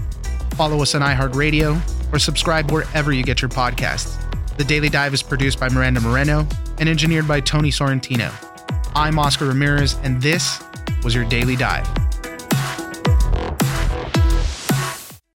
Follow 0.60 0.82
us 0.82 0.94
on 0.94 1.00
iHeartRadio 1.00 1.80
or 2.12 2.18
subscribe 2.18 2.70
wherever 2.70 3.14
you 3.14 3.22
get 3.22 3.40
your 3.40 3.48
podcasts. 3.48 4.18
The 4.58 4.64
Daily 4.64 4.90
Dive 4.90 5.14
is 5.14 5.22
produced 5.22 5.58
by 5.58 5.70
Miranda 5.70 6.02
Moreno 6.02 6.46
and 6.78 6.86
engineered 6.86 7.26
by 7.26 7.40
Tony 7.40 7.70
Sorrentino. 7.70 8.30
I'm 8.94 9.18
Oscar 9.18 9.46
Ramirez, 9.46 9.96
and 10.02 10.20
this 10.20 10.62
was 11.02 11.14
your 11.14 11.24
Daily 11.24 11.56
Dive. 11.56 11.88